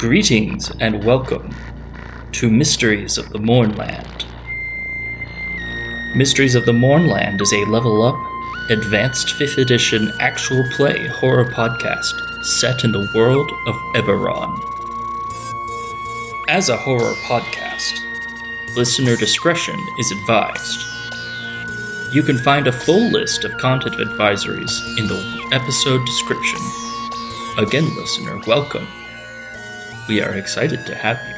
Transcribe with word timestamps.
Greetings 0.00 0.72
and 0.80 1.04
welcome 1.04 1.54
to 2.32 2.50
Mysteries 2.50 3.18
of 3.18 3.28
the 3.28 3.38
Mournland. 3.38 4.24
Mysteries 6.16 6.54
of 6.54 6.64
the 6.64 6.72
Mournland 6.72 7.42
is 7.42 7.52
a 7.52 7.66
level 7.66 8.02
up, 8.02 8.16
advanced 8.70 9.28
5th 9.38 9.58
edition 9.58 10.10
actual 10.18 10.64
play 10.70 11.06
horror 11.08 11.44
podcast 11.44 12.14
set 12.42 12.82
in 12.82 12.92
the 12.92 13.10
world 13.14 13.52
of 13.66 13.74
Eberron. 13.94 14.58
As 16.48 16.70
a 16.70 16.78
horror 16.78 17.12
podcast, 17.26 18.00
listener 18.76 19.16
discretion 19.16 19.78
is 19.98 20.10
advised. 20.12 20.80
You 22.10 22.22
can 22.22 22.38
find 22.38 22.68
a 22.68 22.72
full 22.72 23.10
list 23.10 23.44
of 23.44 23.58
content 23.58 23.96
advisories 23.96 24.72
in 24.98 25.08
the 25.08 25.48
episode 25.52 26.06
description. 26.06 26.60
Again, 27.58 27.94
listener, 27.96 28.40
welcome. 28.46 28.88
We 30.10 30.20
are 30.22 30.34
excited 30.34 30.84
to 30.86 30.94
have 30.96 31.24
you. 31.28 31.29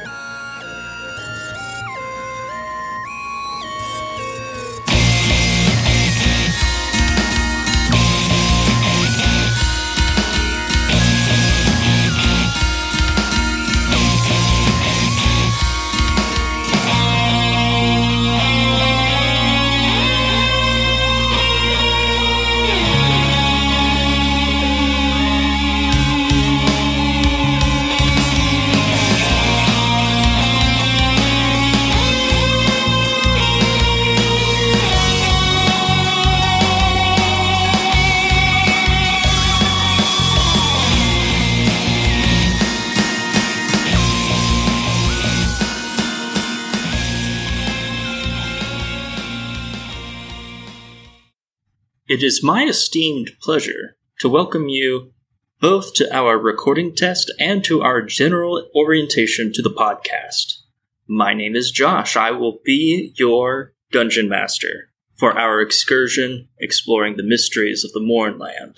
It 52.23 52.27
is 52.27 52.41
my 52.41 52.63
esteemed 52.63 53.31
pleasure 53.41 53.97
to 54.21 54.29
welcome 54.29 54.69
you 54.69 55.11
both 55.59 55.93
to 55.95 56.09
our 56.15 56.39
recording 56.39 56.95
test 56.95 57.29
and 57.37 57.61
to 57.65 57.81
our 57.81 58.01
general 58.01 58.65
orientation 58.73 59.51
to 59.51 59.61
the 59.61 59.69
podcast. 59.69 60.59
My 61.05 61.33
name 61.33 61.53
is 61.53 61.69
Josh. 61.69 62.15
I 62.15 62.31
will 62.31 62.59
be 62.63 63.11
your 63.17 63.73
dungeon 63.91 64.29
master 64.29 64.93
for 65.17 65.37
our 65.37 65.59
excursion 65.59 66.47
exploring 66.59 67.17
the 67.17 67.27
mysteries 67.27 67.83
of 67.83 67.91
the 67.91 67.99
Mournland. 67.99 68.77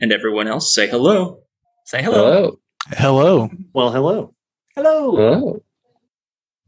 And 0.00 0.12
everyone 0.12 0.48
else, 0.48 0.74
say 0.74 0.88
hello. 0.88 1.44
Say 1.84 2.02
hello. 2.02 2.58
Hello. 2.88 3.48
Well, 3.72 3.92
hello. 3.92 4.34
Hello. 4.74 5.14
Hello. 5.14 5.62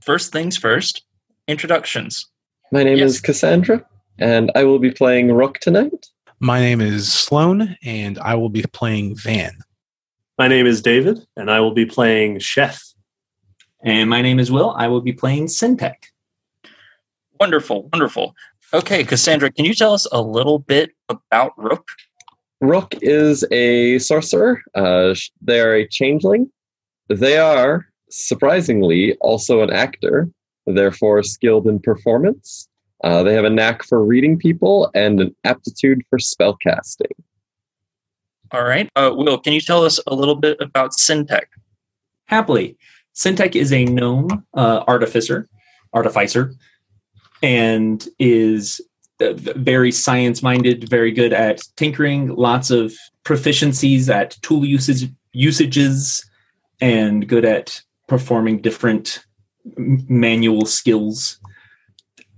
First 0.00 0.30
things 0.30 0.56
first, 0.56 1.02
introductions. 1.48 2.28
My 2.70 2.84
name 2.84 2.98
Yes. 2.98 3.14
is 3.14 3.20
Cassandra, 3.20 3.84
and 4.22 4.52
I 4.54 4.62
will 4.62 4.78
be 4.78 4.92
playing 4.92 5.32
Rook 5.32 5.58
tonight. 5.58 6.06
My 6.38 6.60
name 6.60 6.80
is 6.80 7.12
Sloan, 7.12 7.76
and 7.82 8.18
I 8.20 8.36
will 8.36 8.48
be 8.48 8.62
playing 8.72 9.16
Van. 9.16 9.52
My 10.38 10.46
name 10.46 10.66
is 10.66 10.80
David, 10.80 11.18
and 11.36 11.50
I 11.50 11.58
will 11.58 11.74
be 11.74 11.84
playing 11.84 12.38
Chef. 12.38 12.80
And 13.84 14.08
my 14.08 14.22
name 14.22 14.38
is 14.38 14.50
Will. 14.50 14.74
I 14.78 14.86
will 14.86 15.00
be 15.00 15.12
playing 15.12 15.46
Syntech. 15.46 15.96
Wonderful, 17.40 17.88
wonderful. 17.92 18.34
Okay, 18.72 19.02
Cassandra, 19.02 19.50
can 19.50 19.64
you 19.64 19.74
tell 19.74 19.92
us 19.92 20.06
a 20.12 20.22
little 20.22 20.60
bit 20.60 20.92
about 21.08 21.52
Rook? 21.56 21.88
Rook 22.60 22.94
is 23.02 23.44
a 23.50 23.98
sorcerer. 23.98 24.62
Uh, 24.76 25.16
they 25.40 25.60
are 25.60 25.74
a 25.74 25.88
changeling. 25.88 26.48
They 27.08 27.38
are, 27.38 27.88
surprisingly, 28.08 29.16
also 29.20 29.62
an 29.62 29.70
actor, 29.70 30.30
therefore 30.64 31.24
skilled 31.24 31.66
in 31.66 31.80
performance. 31.80 32.68
Uh, 33.02 33.22
they 33.22 33.34
have 33.34 33.44
a 33.44 33.50
knack 33.50 33.82
for 33.82 34.04
reading 34.04 34.38
people 34.38 34.90
and 34.94 35.20
an 35.20 35.34
aptitude 35.44 36.02
for 36.08 36.18
spellcasting. 36.18 37.10
All 38.52 38.64
right. 38.64 38.88
Uh, 38.94 39.10
Will, 39.14 39.38
can 39.38 39.52
you 39.52 39.60
tell 39.60 39.84
us 39.84 39.98
a 40.06 40.14
little 40.14 40.36
bit 40.36 40.58
about 40.60 40.92
Syntech? 40.92 41.46
Happily, 42.26 42.76
Syntech 43.14 43.56
is 43.56 43.72
a 43.72 43.84
gnome 43.84 44.44
uh, 44.54 44.84
artificer, 44.86 45.48
artificer, 45.92 46.54
and 47.42 48.06
is 48.18 48.80
uh, 49.20 49.32
very 49.34 49.90
science 49.90 50.42
minded, 50.42 50.88
very 50.88 51.12
good 51.12 51.32
at 51.32 51.62
tinkering, 51.76 52.28
lots 52.28 52.70
of 52.70 52.94
proficiencies 53.24 54.08
at 54.08 54.36
tool 54.42 54.64
usage 54.64 55.10
usages, 55.32 56.28
and 56.80 57.28
good 57.28 57.44
at 57.44 57.80
performing 58.06 58.60
different 58.60 59.24
manual 59.76 60.66
skills. 60.66 61.38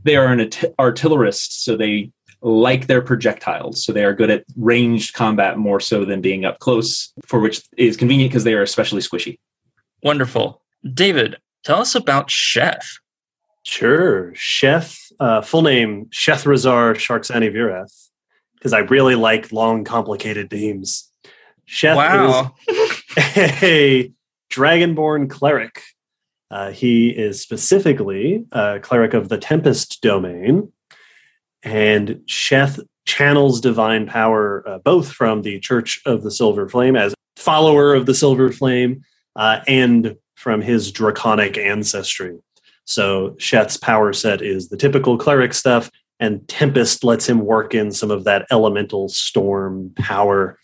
They 0.04 0.16
are 0.16 0.26
an 0.26 0.40
art- 0.40 0.64
artillerist, 0.78 1.64
so 1.64 1.76
they 1.76 2.12
like 2.42 2.86
their 2.86 3.00
projectiles. 3.00 3.84
So 3.84 3.92
they 3.92 4.04
are 4.04 4.14
good 4.14 4.30
at 4.30 4.44
ranged 4.56 5.14
combat 5.14 5.58
more 5.58 5.80
so 5.80 6.04
than 6.04 6.20
being 6.20 6.44
up 6.44 6.58
close, 6.58 7.12
for 7.26 7.40
which 7.40 7.62
is 7.76 7.96
convenient 7.96 8.30
because 8.30 8.44
they 8.44 8.54
are 8.54 8.62
especially 8.62 9.00
squishy. 9.00 9.38
Wonderful. 10.02 10.62
David, 10.92 11.36
tell 11.64 11.80
us 11.80 11.94
about 11.94 12.30
Chef. 12.30 12.98
Sure. 13.62 14.32
Chef, 14.34 14.98
uh, 15.18 15.40
full 15.40 15.62
name 15.62 16.06
Shethrazar 16.06 16.94
Sharksani 16.94 17.50
Virath, 17.50 18.10
because 18.54 18.74
I 18.74 18.80
really 18.80 19.14
like 19.14 19.50
long, 19.50 19.84
complicated 19.84 20.52
names. 20.52 21.10
Chef 21.64 21.96
wow. 21.96 22.54
is 22.68 23.26
a 23.62 24.12
dragonborn 24.50 25.30
cleric. 25.30 25.82
Uh, 26.54 26.70
he 26.70 27.08
is 27.08 27.40
specifically 27.40 28.46
a 28.52 28.78
cleric 28.78 29.12
of 29.12 29.28
the 29.28 29.36
Tempest 29.36 30.00
domain, 30.00 30.70
and 31.64 32.20
Sheth 32.28 32.78
channels 33.06 33.60
divine 33.60 34.06
power 34.06 34.62
uh, 34.64 34.78
both 34.78 35.10
from 35.10 35.42
the 35.42 35.58
Church 35.58 36.00
of 36.06 36.22
the 36.22 36.30
Silver 36.30 36.68
Flame 36.68 36.94
as 36.94 37.12
follower 37.36 37.92
of 37.92 38.06
the 38.06 38.14
Silver 38.14 38.52
Flame 38.52 39.02
uh, 39.34 39.62
and 39.66 40.14
from 40.36 40.62
his 40.62 40.92
draconic 40.92 41.58
ancestry. 41.58 42.38
So 42.84 43.30
Sheth's 43.40 43.76
power 43.76 44.12
set 44.12 44.40
is 44.40 44.68
the 44.68 44.76
typical 44.76 45.18
cleric 45.18 45.54
stuff, 45.54 45.90
and 46.20 46.46
Tempest 46.46 47.02
lets 47.02 47.28
him 47.28 47.40
work 47.40 47.74
in 47.74 47.90
some 47.90 48.12
of 48.12 48.22
that 48.24 48.46
elemental 48.52 49.08
storm 49.08 49.92
power. 49.96 50.56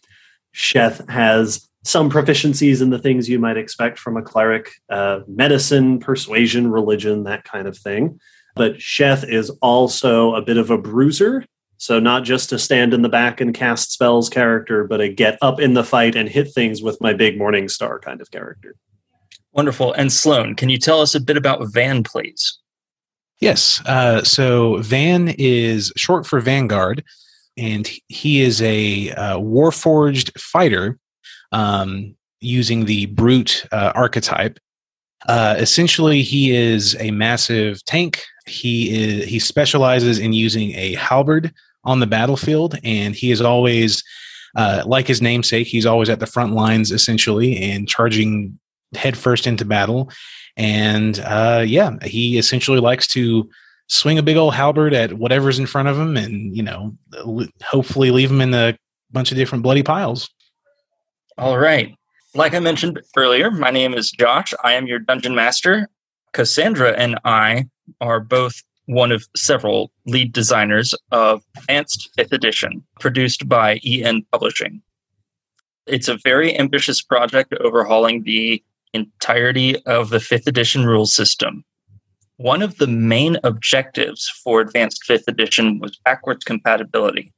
Sheth 0.55 1.09
has 1.11 1.69
some 1.85 2.11
proficiencies 2.11 2.83
in 2.83 2.91
the 2.91 2.99
things 2.99 3.29
you 3.29 3.39
might 3.39 3.57
expect 3.57 3.99
from 3.99 4.17
a 4.17 4.23
cleric 4.23 4.71
uh, 4.91 5.21
medicine, 5.27 5.99
persuasion, 5.99 6.71
religion, 6.71 7.25
that 7.25 7.45
kind 7.45 7.67
of 7.67 7.77
thing. 7.77 8.21
But 8.55 8.75
Sheth 8.77 9.27
is 9.29 9.51
also 9.63 10.35
a 10.35 10.43
bit 10.43 10.57
of 10.57 10.71
a 10.71 10.79
bruiser. 10.79 11.45
So, 11.79 11.99
not 11.99 12.25
just 12.25 12.53
a 12.53 12.59
stand 12.59 12.93
in 12.93 13.01
the 13.01 13.09
back 13.09 13.41
and 13.41 13.55
cast 13.55 13.93
spells 13.93 14.29
character, 14.29 14.85
but 14.85 15.01
a 15.01 15.09
get 15.09 15.39
up 15.41 15.59
in 15.59 15.73
the 15.73 15.85
fight 15.85 16.15
and 16.15 16.29
hit 16.29 16.53
things 16.53 16.83
with 16.83 17.01
my 17.01 17.15
big 17.15 17.39
morning 17.39 17.71
star 17.71 17.99
kind 17.99 18.21
of 18.21 18.31
character. 18.31 18.77
Wonderful. 19.53 19.95
And 19.95 20.13
Sloan, 20.13 20.55
can 20.57 20.69
you 20.69 20.77
tell 20.77 21.01
us 21.01 21.15
a 21.15 21.21
bit 21.21 21.39
about 21.39 21.73
Van, 21.73 22.03
please? 22.03 22.59
Yes. 23.41 23.81
Uh, 23.87 24.23
so 24.23 24.77
Van 24.83 25.29
is 25.39 25.91
short 25.97 26.27
for 26.27 26.41
Vanguard, 26.41 27.03
and 27.57 27.91
he 28.09 28.43
is 28.43 28.61
a 28.61 29.11
uh, 29.13 29.39
Warforged 29.39 30.39
fighter 30.39 30.99
um, 31.53 32.15
using 32.41 32.85
the 32.85 33.07
Brute 33.07 33.67
uh, 33.73 33.93
archetype. 33.95 34.59
Uh, 35.29 35.55
essentially, 35.59 36.23
he 36.23 36.55
is 36.57 36.97
a 36.99 37.11
massive 37.11 37.85
tank. 37.85 38.23
He 38.47 38.91
is 38.99 39.29
he 39.29 39.39
specializes 39.39 40.19
in 40.19 40.33
using 40.33 40.75
a 40.75 40.95
halberd 40.95 41.53
on 41.85 42.01
the 42.01 42.07
battlefield, 42.07 42.79
and 42.85 43.15
he 43.15 43.31
is 43.31 43.41
always, 43.41 44.03
uh, 44.57 44.83
like 44.87 45.07
his 45.07 45.23
namesake, 45.23 45.67
he's 45.67 45.87
always 45.87 46.09
at 46.09 46.21
the 46.21 46.27
front 46.27 46.55
lines 46.55 46.91
essentially 46.91 47.57
and 47.59 47.89
charging 47.89 48.59
headfirst 48.95 49.47
into 49.47 49.65
battle. 49.65 50.11
And 50.57 51.21
uh, 51.21 51.65
yeah, 51.67 51.97
he 52.03 52.39
essentially 52.39 52.81
likes 52.81 53.07
to 53.09 53.49
swing 53.89 54.19
a 54.19 54.23
big 54.23 54.37
old 54.37 54.55
halberd 54.55 54.95
at 54.95 55.15
whatever's 55.15 55.59
in 55.59 55.67
front 55.67 55.89
of 55.89 55.99
him, 55.99 56.17
and 56.17 56.57
you 56.57 56.63
know, 56.63 56.97
hopefully 57.63 58.11
leave 58.11 58.31
him 58.31 58.41
in 58.41 58.55
a 58.55 58.77
bunch 59.13 59.31
of 59.33 59.37
different 59.37 59.63
bloody 59.63 59.83
piles. 59.83 60.29
All 61.41 61.57
right. 61.57 61.97
Like 62.35 62.53
I 62.53 62.59
mentioned 62.59 63.01
earlier, 63.17 63.51
my 63.51 63.71
name 63.71 63.95
is 63.95 64.11
Josh. 64.11 64.53
I 64.63 64.75
am 64.75 64.87
your 64.87 64.99
dungeon 64.99 65.35
master. 65.35 65.89
Cassandra 66.35 66.91
and 66.91 67.19
I 67.25 67.65
are 68.03 68.21
both 68.21 68.63
one 68.85 69.11
of 69.11 69.27
several 69.35 69.91
lead 70.05 70.35
designers 70.35 70.95
of 71.13 71.43
Advanced 71.57 72.11
5th 72.19 72.33
Edition, 72.33 72.85
produced 72.99 73.49
by 73.49 73.81
EN 73.87 74.27
Publishing. 74.31 74.83
It's 75.87 76.09
a 76.09 76.19
very 76.23 76.59
ambitious 76.59 77.01
project 77.01 77.55
overhauling 77.55 78.25
the 78.25 78.63
entirety 78.93 79.83
of 79.87 80.11
the 80.11 80.19
5th 80.19 80.47
edition 80.47 80.85
rule 80.85 81.07
system. 81.07 81.65
One 82.37 82.61
of 82.61 82.77
the 82.77 82.87
main 82.87 83.39
objectives 83.45 84.29
for 84.45 84.61
advanced 84.61 85.05
5th 85.09 85.27
edition 85.27 85.79
was 85.79 85.99
backwards 86.05 86.45
compatibility, 86.45 87.33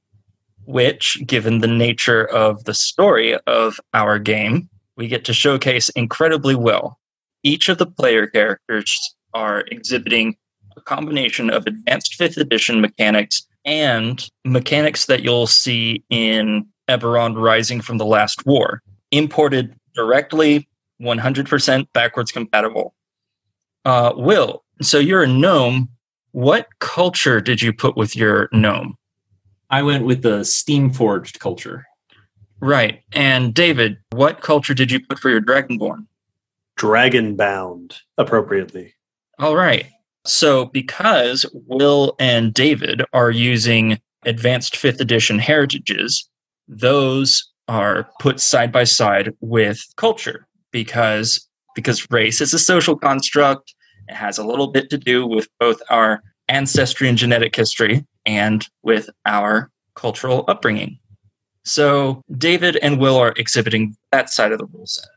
which, 0.67 1.23
given 1.27 1.59
the 1.59 1.67
nature 1.67 2.27
of 2.27 2.65
the 2.65 2.75
story 2.75 3.37
of 3.47 3.81
our 3.95 4.19
game, 4.19 4.69
we 4.97 5.09
get 5.09 5.25
to 5.25 5.33
showcase 5.33 5.89
incredibly 5.91 6.55
well. 6.55 6.99
Each 7.43 7.69
of 7.69 7.79
the 7.79 7.87
player 7.87 8.27
characters 8.27 9.15
are 9.35 9.65
exhibiting 9.69 10.37
a 10.77 10.81
combination 10.81 11.51
of 11.51 11.67
advanced 11.67 12.19
5th 12.19 12.37
edition 12.37 12.81
mechanics 12.81 13.47
and 13.65 14.29
mechanics 14.45 15.07
that 15.07 15.23
you'll 15.23 15.47
see 15.47 16.03
in 16.11 16.67
Eberron 16.89 17.41
Rising 17.41 17.81
from 17.81 17.99
the 17.99 18.07
Last 18.07 18.45
War, 18.47 18.83
imported 19.11 19.75
directly 19.95 20.69
100% 21.01 21.87
backwards 21.93 22.33
compatible. 22.33 22.95
Uh, 23.85 24.13
Will, 24.17 24.65
so 24.81 24.99
you're 24.99 25.23
a 25.23 25.29
gnome. 25.29 25.89
What 26.33 26.69
culture 26.79 27.41
did 27.41 27.61
you 27.61 27.73
put 27.73 27.97
with 27.97 28.17
your 28.17 28.49
gnome? 28.53 28.97
I 29.73 29.83
went 29.83 30.05
with 30.05 30.21
the 30.21 30.45
steam 30.45 30.91
forged 30.91 31.41
culture. 31.41 31.87
Right. 32.61 33.03
And 33.13 33.55
David, 33.55 33.97
what 34.11 34.43
culture 34.43 34.75
did 34.75 34.93
you 34.93 35.01
put 35.01 35.19
for 35.19 35.31
your 35.31 35.41
Dragonborn? 35.41 36.07
Dragon 36.77 37.37
bound 37.37 37.97
appropriately. 38.19 38.95
All 39.39 39.57
right. 39.57 39.87
So, 40.27 40.67
because 40.67 41.47
Will 41.53 42.15
and 42.21 42.53
David 42.53 43.03
are 43.15 43.31
using 43.31 43.99
advanced 44.25 44.77
fifth 44.77 45.01
edition 45.01 45.39
heritages, 45.39 46.29
those 46.69 47.51
are 47.67 48.09
put 48.21 48.41
side 48.41 48.73
by 48.73 48.85
side 48.85 49.33
with 49.41 49.83
culture 49.97 50.47
because 50.71 51.49
because 51.75 52.07
race 52.11 52.41
is 52.43 52.53
a 52.53 52.59
social 52.59 52.97
construct. 52.97 53.75
It 54.09 54.15
has 54.15 54.37
a 54.37 54.47
little 54.47 54.69
bit 54.69 54.91
to 54.91 54.99
do 54.99 55.27
with 55.27 55.49
both 55.59 55.81
our 55.89 56.23
ancestry 56.49 57.09
and 57.09 57.17
genetic 57.17 57.57
history 57.57 58.05
and 58.27 58.69
with 58.83 59.11
our 59.27 59.71
cultural 59.95 60.45
upbringing. 60.49 60.99
So 61.65 62.23
David 62.37 62.77
and 62.77 62.99
Will 62.99 63.17
are 63.17 63.35
exhibiting 63.37 63.97
that 64.11 64.31
side 64.31 64.53
of 64.53 64.59
the 64.59 64.67
rule 64.67 64.87
set. 64.87 65.09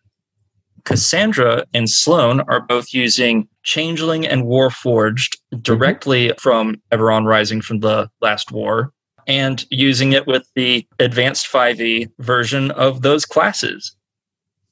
Cassandra 0.83 1.65
and 1.73 1.89
Sloan 1.89 2.41
are 2.41 2.61
both 2.61 2.93
using 2.93 3.47
Changeling 3.63 4.27
and 4.27 4.43
Warforged 4.43 5.37
directly 5.61 6.29
mm-hmm. 6.29 6.39
from 6.39 6.81
Eberron 6.91 7.25
Rising 7.25 7.61
from 7.61 7.79
the 7.79 8.09
last 8.21 8.51
war 8.51 8.91
and 9.27 9.65
using 9.71 10.13
it 10.13 10.27
with 10.27 10.47
the 10.55 10.87
advanced 10.99 11.51
5e 11.51 12.09
version 12.19 12.69
of 12.71 13.01
those 13.01 13.25
classes. 13.25 13.94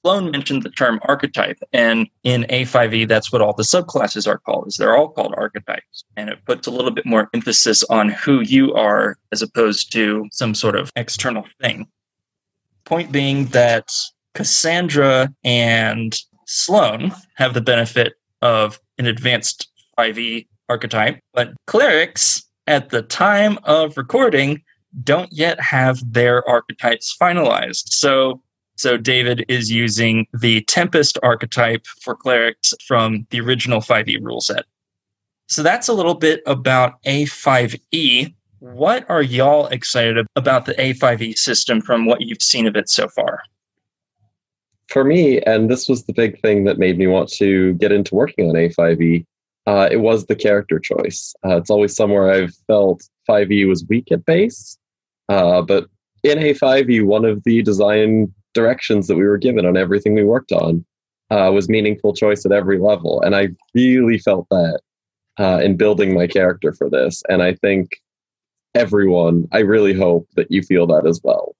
Sloan 0.03 0.31
mentioned 0.31 0.63
the 0.63 0.69
term 0.69 0.99
archetype, 1.03 1.59
and 1.71 2.09
in 2.23 2.43
A5e, 2.49 3.07
that's 3.07 3.31
what 3.31 3.41
all 3.41 3.53
the 3.53 3.63
subclasses 3.63 4.27
are 4.27 4.37
called. 4.37 4.67
Is 4.67 4.75
they're 4.75 4.97
all 4.97 5.07
called 5.07 5.33
archetypes, 5.37 6.03
and 6.17 6.29
it 6.29 6.43
puts 6.45 6.67
a 6.67 6.71
little 6.71 6.91
bit 6.91 7.05
more 7.05 7.29
emphasis 7.33 7.83
on 7.85 8.09
who 8.09 8.41
you 8.41 8.73
are 8.73 9.17
as 9.31 9.41
opposed 9.41 9.93
to 9.93 10.27
some 10.31 10.53
sort 10.55 10.75
of 10.75 10.91
external 10.97 11.45
thing. 11.61 11.87
Point 12.83 13.13
being 13.13 13.45
that 13.47 13.93
Cassandra 14.33 15.33
and 15.45 16.19
Sloan 16.47 17.13
have 17.35 17.53
the 17.53 17.61
benefit 17.61 18.13
of 18.41 18.81
an 18.97 19.05
advanced 19.05 19.71
5e 19.97 20.47
archetype, 20.67 21.19
but 21.33 21.53
clerics 21.67 22.43
at 22.67 22.89
the 22.89 23.03
time 23.03 23.57
of 23.63 23.95
recording 23.95 24.61
don't 25.03 25.31
yet 25.31 25.59
have 25.61 26.01
their 26.11 26.47
archetypes 26.47 27.15
finalized. 27.19 27.87
So 27.87 28.41
so 28.83 28.97
David 28.97 29.45
is 29.47 29.71
using 29.71 30.27
the 30.33 30.59
Tempest 30.63 31.17
archetype 31.23 31.87
for 32.01 32.17
clerics 32.17 32.73
from 32.85 33.25
the 33.29 33.39
original 33.39 33.79
5e 33.79 34.21
rule 34.21 34.41
set. 34.41 34.65
So 35.47 35.63
that's 35.63 35.87
a 35.87 35.93
little 35.93 36.15
bit 36.15 36.43
about 36.45 37.01
A5e. 37.03 38.33
What 38.59 39.09
are 39.09 39.21
y'all 39.21 39.67
excited 39.67 40.27
about 40.35 40.65
the 40.65 40.73
A5e 40.73 41.37
system 41.37 41.79
from 41.79 42.05
what 42.05 42.19
you've 42.23 42.41
seen 42.41 42.67
of 42.67 42.75
it 42.75 42.89
so 42.89 43.07
far? 43.07 43.43
For 44.87 45.05
me, 45.05 45.39
and 45.43 45.71
this 45.71 45.87
was 45.87 46.03
the 46.03 46.13
big 46.13 46.41
thing 46.41 46.65
that 46.65 46.77
made 46.77 46.97
me 46.97 47.07
want 47.07 47.29
to 47.35 47.75
get 47.75 47.93
into 47.93 48.13
working 48.15 48.49
on 48.49 48.55
A5e, 48.55 49.25
uh, 49.65 49.87
it 49.89 50.01
was 50.01 50.25
the 50.25 50.35
character 50.35 50.77
choice. 50.77 51.33
Uh, 51.45 51.55
it's 51.55 51.69
always 51.69 51.95
somewhere 51.95 52.29
I've 52.29 52.53
felt 52.67 53.07
5e 53.29 53.65
was 53.65 53.85
weak 53.87 54.11
at 54.11 54.25
base. 54.25 54.77
Uh, 55.29 55.61
but 55.61 55.87
in 56.23 56.37
A5e, 56.37 57.05
one 57.05 57.23
of 57.23 57.45
the 57.45 57.61
design 57.61 58.33
directions 58.53 59.07
that 59.07 59.15
we 59.15 59.23
were 59.23 59.37
given 59.37 59.65
on 59.65 59.77
everything 59.77 60.13
we 60.13 60.23
worked 60.23 60.51
on 60.51 60.85
uh, 61.29 61.51
was 61.51 61.69
meaningful 61.69 62.13
choice 62.13 62.45
at 62.45 62.51
every 62.51 62.79
level. 62.79 63.21
And 63.21 63.35
I 63.35 63.49
really 63.73 64.19
felt 64.19 64.47
that 64.49 64.81
uh, 65.39 65.59
in 65.63 65.77
building 65.77 66.13
my 66.13 66.27
character 66.27 66.73
for 66.73 66.89
this. 66.89 67.23
And 67.29 67.41
I 67.41 67.55
think 67.55 68.01
everyone, 68.75 69.47
I 69.51 69.59
really 69.59 69.93
hope 69.93 70.27
that 70.35 70.51
you 70.51 70.61
feel 70.61 70.87
that 70.87 71.07
as 71.07 71.19
well. 71.23 71.55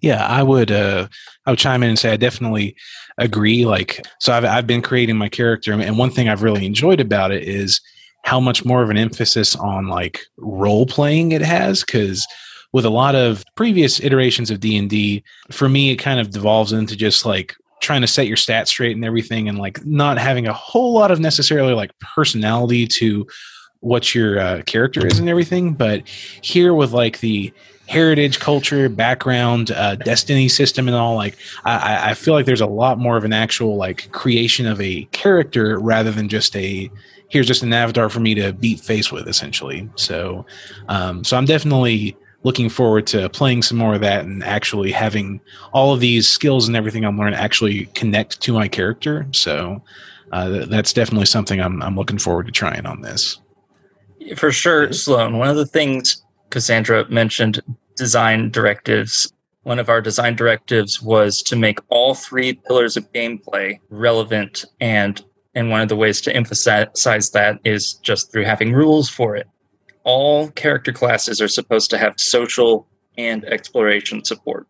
Yeah, 0.00 0.24
I 0.26 0.42
would. 0.42 0.70
Uh, 0.70 1.08
I 1.44 1.50
would 1.50 1.58
chime 1.58 1.82
in 1.82 1.90
and 1.90 1.98
say 1.98 2.12
I 2.12 2.16
definitely 2.16 2.76
agree. 3.18 3.64
Like, 3.64 4.06
so 4.20 4.32
I've 4.32 4.44
I've 4.44 4.66
been 4.66 4.82
creating 4.82 5.16
my 5.16 5.28
character, 5.28 5.72
and 5.72 5.98
one 5.98 6.10
thing 6.10 6.28
I've 6.28 6.42
really 6.42 6.66
enjoyed 6.66 7.00
about 7.00 7.32
it 7.32 7.42
is 7.42 7.80
how 8.24 8.38
much 8.38 8.64
more 8.64 8.82
of 8.82 8.90
an 8.90 8.96
emphasis 8.96 9.56
on 9.56 9.88
like 9.88 10.20
role 10.36 10.86
playing 10.86 11.32
it 11.32 11.42
has. 11.42 11.82
Because 11.82 12.26
with 12.72 12.84
a 12.84 12.90
lot 12.90 13.14
of 13.14 13.44
previous 13.54 14.00
iterations 14.00 14.50
of 14.50 14.60
d&d 14.60 15.22
for 15.50 15.68
me 15.68 15.90
it 15.90 15.96
kind 15.96 16.20
of 16.20 16.30
devolves 16.30 16.72
into 16.72 16.96
just 16.96 17.24
like 17.24 17.54
trying 17.80 18.00
to 18.00 18.06
set 18.06 18.26
your 18.26 18.36
stats 18.36 18.68
straight 18.68 18.96
and 18.96 19.04
everything 19.04 19.48
and 19.48 19.58
like 19.58 19.84
not 19.84 20.18
having 20.18 20.46
a 20.46 20.52
whole 20.52 20.92
lot 20.92 21.10
of 21.10 21.20
necessarily 21.20 21.74
like 21.74 21.96
personality 21.98 22.86
to 22.86 23.26
what 23.80 24.14
your 24.14 24.40
uh, 24.40 24.62
character 24.62 25.06
is 25.06 25.18
and 25.18 25.28
everything. 25.28 25.74
But 25.74 26.08
here 26.08 26.74
with 26.74 26.92
like 26.92 27.20
the 27.20 27.52
heritage 27.86 28.40
culture 28.40 28.88
background 28.88 29.70
uh, 29.70 29.94
destiny 29.94 30.48
system 30.48 30.88
and 30.88 30.96
all 30.96 31.14
like 31.14 31.36
I, 31.64 32.10
I 32.10 32.14
feel 32.14 32.34
like 32.34 32.44
there's 32.44 32.60
a 32.60 32.66
lot 32.66 32.98
more 32.98 33.16
of 33.16 33.24
an 33.24 33.32
actual 33.32 33.76
like 33.76 34.10
creation 34.10 34.66
of 34.66 34.80
a 34.80 35.04
character 35.12 35.78
rather 35.78 36.10
than 36.10 36.28
just 36.28 36.56
a 36.56 36.90
here's 37.28 37.46
just 37.46 37.62
an 37.62 37.72
avatar 37.72 38.08
for 38.08 38.18
me 38.18 38.34
to 38.34 38.52
beat 38.52 38.80
face 38.80 39.12
with 39.12 39.28
essentially. 39.28 39.88
So 39.94 40.44
um, 40.88 41.22
so 41.22 41.36
i'm 41.36 41.44
definitely 41.44 42.16
looking 42.46 42.68
forward 42.68 43.08
to 43.08 43.28
playing 43.30 43.60
some 43.60 43.76
more 43.76 43.94
of 43.94 44.00
that 44.00 44.24
and 44.24 44.44
actually 44.44 44.92
having 44.92 45.40
all 45.72 45.92
of 45.92 45.98
these 45.98 46.28
skills 46.28 46.68
and 46.68 46.76
everything 46.76 47.04
I'm 47.04 47.18
learning 47.18 47.34
actually 47.34 47.86
connect 47.86 48.40
to 48.42 48.52
my 48.52 48.68
character. 48.68 49.26
So 49.32 49.82
uh, 50.30 50.64
that's 50.66 50.92
definitely 50.92 51.26
something 51.26 51.60
I'm, 51.60 51.82
I'm 51.82 51.96
looking 51.96 52.18
forward 52.18 52.46
to 52.46 52.52
trying 52.52 52.86
on 52.86 53.00
this. 53.00 53.40
For 54.36 54.52
sure, 54.52 54.92
Sloan. 54.92 55.38
One 55.38 55.48
of 55.48 55.56
the 55.56 55.66
things 55.66 56.22
Cassandra 56.50 57.10
mentioned 57.10 57.60
design 57.96 58.52
directives. 58.52 59.32
One 59.64 59.80
of 59.80 59.88
our 59.88 60.00
design 60.00 60.36
directives 60.36 61.02
was 61.02 61.42
to 61.42 61.56
make 61.56 61.80
all 61.88 62.14
three 62.14 62.52
pillars 62.52 62.96
of 62.96 63.12
gameplay 63.12 63.80
relevant 63.90 64.64
and 64.80 65.20
and 65.56 65.70
one 65.70 65.80
of 65.80 65.88
the 65.88 65.96
ways 65.96 66.20
to 66.20 66.36
emphasize 66.36 67.30
that 67.30 67.58
is 67.64 67.94
just 67.94 68.30
through 68.30 68.44
having 68.44 68.72
rules 68.72 69.08
for 69.08 69.34
it 69.34 69.48
all 70.06 70.48
character 70.52 70.92
classes 70.92 71.40
are 71.42 71.48
supposed 71.48 71.90
to 71.90 71.98
have 71.98 72.18
social 72.18 72.86
and 73.18 73.44
exploration 73.44 74.24
support. 74.24 74.66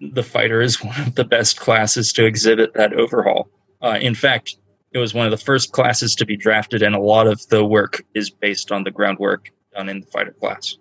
The 0.00 0.22
fighter 0.22 0.60
is 0.60 0.82
one 0.82 1.00
of 1.00 1.14
the 1.14 1.24
best 1.24 1.60
classes 1.60 2.12
to 2.14 2.24
exhibit 2.24 2.74
that 2.74 2.94
overhaul. 2.94 3.48
Uh, 3.80 3.98
in 4.00 4.16
fact, 4.16 4.56
it 4.92 4.98
was 4.98 5.14
one 5.14 5.26
of 5.26 5.30
the 5.30 5.36
first 5.36 5.72
classes 5.72 6.14
to 6.16 6.24
be 6.24 6.36
drafted, 6.36 6.82
and 6.82 6.94
a 6.94 7.00
lot 7.00 7.26
of 7.26 7.46
the 7.48 7.64
work 7.64 8.02
is 8.14 8.30
based 8.30 8.72
on 8.72 8.82
the 8.82 8.90
groundwork 8.90 9.50
done 9.74 9.88
in 9.88 10.00
the 10.00 10.06
fighter 10.06 10.32
class. 10.32 10.76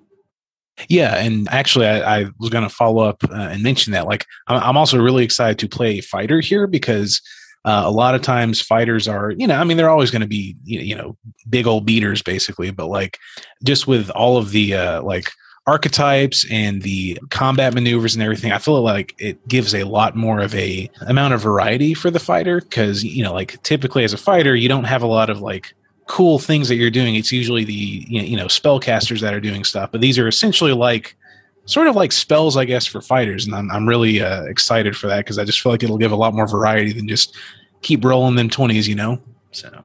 Yeah, 0.88 1.18
and 1.18 1.50
actually, 1.50 1.88
I, 1.88 2.20
I 2.20 2.26
was 2.40 2.50
going 2.50 2.64
to 2.64 2.74
follow 2.74 3.04
up 3.04 3.24
uh, 3.24 3.34
and 3.34 3.62
mention 3.62 3.94
that. 3.94 4.06
Like, 4.06 4.26
I'm 4.48 4.78
also 4.78 4.98
really 5.00 5.24
excited 5.24 5.60
to 5.60 5.68
play 5.68 6.00
fighter 6.02 6.40
here 6.40 6.68
because 6.68 7.22
uh, 7.66 7.84
a 7.86 7.92
lot 7.92 8.16
of 8.16 8.22
times 8.22 8.62
fighters 8.62 9.08
are, 9.08 9.32
you 9.32 9.48
know, 9.48 9.56
I 9.56 9.64
mean, 9.64 9.78
they're 9.78 9.90
always 9.90 10.12
going 10.12 10.22
to 10.22 10.28
be, 10.28 10.56
you 10.64 10.96
know, 10.96 11.18
big 11.50 11.68
old 11.68 11.86
beaters 11.86 12.22
basically, 12.22 12.72
but 12.72 12.88
like 12.88 13.18
just 13.64 13.88
with 13.88 14.10
all 14.12 14.38
of 14.38 14.52
the 14.52 14.74
uh, 14.74 15.02
like 15.04 15.30
archetypes 15.66 16.46
and 16.50 16.82
the 16.82 17.20
combat 17.30 17.74
maneuvers 17.74 18.16
and 18.16 18.24
everything, 18.24 18.54
I 18.54 18.58
feel 18.58 18.82
like 18.82 19.14
it 19.18 19.46
gives 19.50 19.76
a 19.76 19.84
lot 19.84 20.16
more 20.16 20.40
of 20.40 20.56
a 20.56 20.90
amount 21.02 21.34
of 21.34 21.42
variety 21.42 21.94
for 21.94 22.10
the 22.10 22.20
fighter 22.20 22.62
because, 22.62 23.04
you 23.04 23.22
know, 23.22 23.34
like 23.34 23.62
typically 23.64 24.06
as 24.06 24.14
a 24.14 24.18
fighter, 24.18 24.56
you 24.56 24.70
don't 24.70 24.86
have 24.86 25.04
a 25.04 25.08
lot 25.08 25.30
of 25.30 25.42
like 25.42 25.74
cool 26.08 26.40
things 26.40 26.70
that 26.70 26.76
you're 26.76 26.90
doing. 26.90 27.16
It's 27.16 27.34
usually 27.34 27.66
the, 27.66 27.74
you 27.74 28.38
know, 28.38 28.46
spellcasters 28.46 29.20
that 29.20 29.34
are 29.34 29.42
doing 29.42 29.66
stuff, 29.66 29.92
but 29.92 30.00
these 30.00 30.18
are 30.18 30.28
essentially 30.30 30.72
like, 30.72 31.18
sort 31.68 31.88
of 31.88 31.96
like 31.96 32.12
spells, 32.12 32.58
I 32.58 32.66
guess, 32.66 32.86
for 32.86 33.02
fighters. 33.02 33.46
And 33.46 33.54
I'm, 33.54 33.70
I'm 33.70 33.88
really 33.88 34.22
uh, 34.22 34.44
excited 34.46 34.98
for 34.98 35.08
that 35.08 35.20
because 35.20 35.38
I 35.38 35.46
just 35.46 35.62
feel 35.62 35.72
like 35.72 35.84
it'll 35.84 35.98
give 36.00 36.12
a 36.12 36.16
lot 36.16 36.34
more 36.34 36.48
variety 36.48 36.94
than 36.94 37.08
just 37.08 37.38
keep 37.84 38.04
rolling 38.04 38.36
them 38.36 38.50
20s, 38.50 38.88
you 38.88 38.96
know? 38.96 39.22
So 39.52 39.84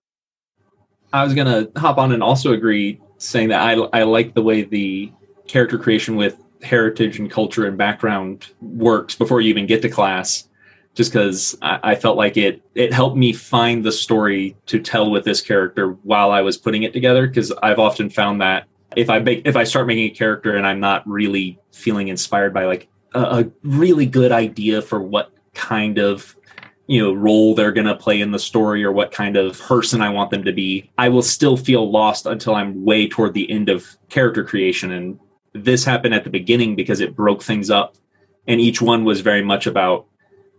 I 1.12 1.24
was 1.24 1.34
going 1.34 1.46
to 1.46 1.78
hop 1.78 1.98
on 1.98 2.12
and 2.12 2.22
also 2.22 2.52
agree 2.52 3.00
saying 3.18 3.48
that 3.50 3.60
I, 3.60 3.74
I 3.92 4.02
like 4.04 4.34
the 4.34 4.42
way 4.42 4.62
the 4.62 5.12
character 5.46 5.76
creation 5.78 6.16
with 6.16 6.38
heritage 6.62 7.18
and 7.18 7.30
culture 7.30 7.66
and 7.66 7.76
background 7.76 8.46
works 8.60 9.14
before 9.14 9.40
you 9.40 9.50
even 9.50 9.66
get 9.66 9.82
to 9.82 9.88
class. 9.88 10.48
just 10.94 11.12
because 11.12 11.56
I, 11.62 11.80
I 11.82 11.94
felt 11.94 12.16
like 12.16 12.36
it 12.36 12.62
it 12.74 12.92
helped 12.92 13.16
me 13.16 13.32
find 13.32 13.84
the 13.84 13.92
story 13.92 14.56
to 14.66 14.80
tell 14.80 15.10
with 15.10 15.24
this 15.24 15.40
character 15.40 15.92
while 16.02 16.30
I 16.30 16.42
was 16.42 16.56
putting 16.56 16.82
it 16.84 16.92
together. 16.92 17.26
Because 17.26 17.52
I've 17.62 17.78
often 17.78 18.10
found 18.10 18.40
that 18.40 18.66
if 18.96 19.10
I 19.10 19.18
make 19.18 19.46
if 19.46 19.56
I 19.56 19.64
start 19.64 19.86
making 19.86 20.04
a 20.04 20.14
character 20.14 20.56
and 20.56 20.66
I'm 20.66 20.80
not 20.80 21.06
really 21.06 21.58
feeling 21.72 22.08
inspired 22.08 22.52
by 22.52 22.64
like 22.64 22.88
a, 23.14 23.20
a 23.20 23.50
really 23.62 24.06
good 24.06 24.32
idea 24.32 24.82
for 24.82 25.00
what 25.00 25.32
kind 25.54 25.98
of 25.98 26.36
you 26.86 27.02
know 27.02 27.12
role 27.12 27.54
they're 27.54 27.72
going 27.72 27.86
to 27.86 27.96
play 27.96 28.20
in 28.20 28.32
the 28.32 28.38
story 28.38 28.84
or 28.84 28.92
what 28.92 29.12
kind 29.12 29.36
of 29.36 29.58
person 29.60 30.00
I 30.00 30.10
want 30.10 30.30
them 30.30 30.44
to 30.44 30.52
be, 30.52 30.90
I 30.98 31.08
will 31.08 31.22
still 31.22 31.56
feel 31.56 31.90
lost 31.90 32.26
until 32.26 32.54
I'm 32.54 32.84
way 32.84 33.08
toward 33.08 33.34
the 33.34 33.50
end 33.50 33.68
of 33.68 33.96
character 34.08 34.44
creation. 34.44 34.92
And 34.92 35.18
this 35.54 35.84
happened 35.84 36.14
at 36.14 36.24
the 36.24 36.30
beginning 36.30 36.76
because 36.76 37.00
it 37.00 37.16
broke 37.16 37.42
things 37.42 37.70
up, 37.70 37.96
and 38.46 38.60
each 38.60 38.82
one 38.82 39.04
was 39.04 39.20
very 39.20 39.42
much 39.42 39.66
about 39.66 40.06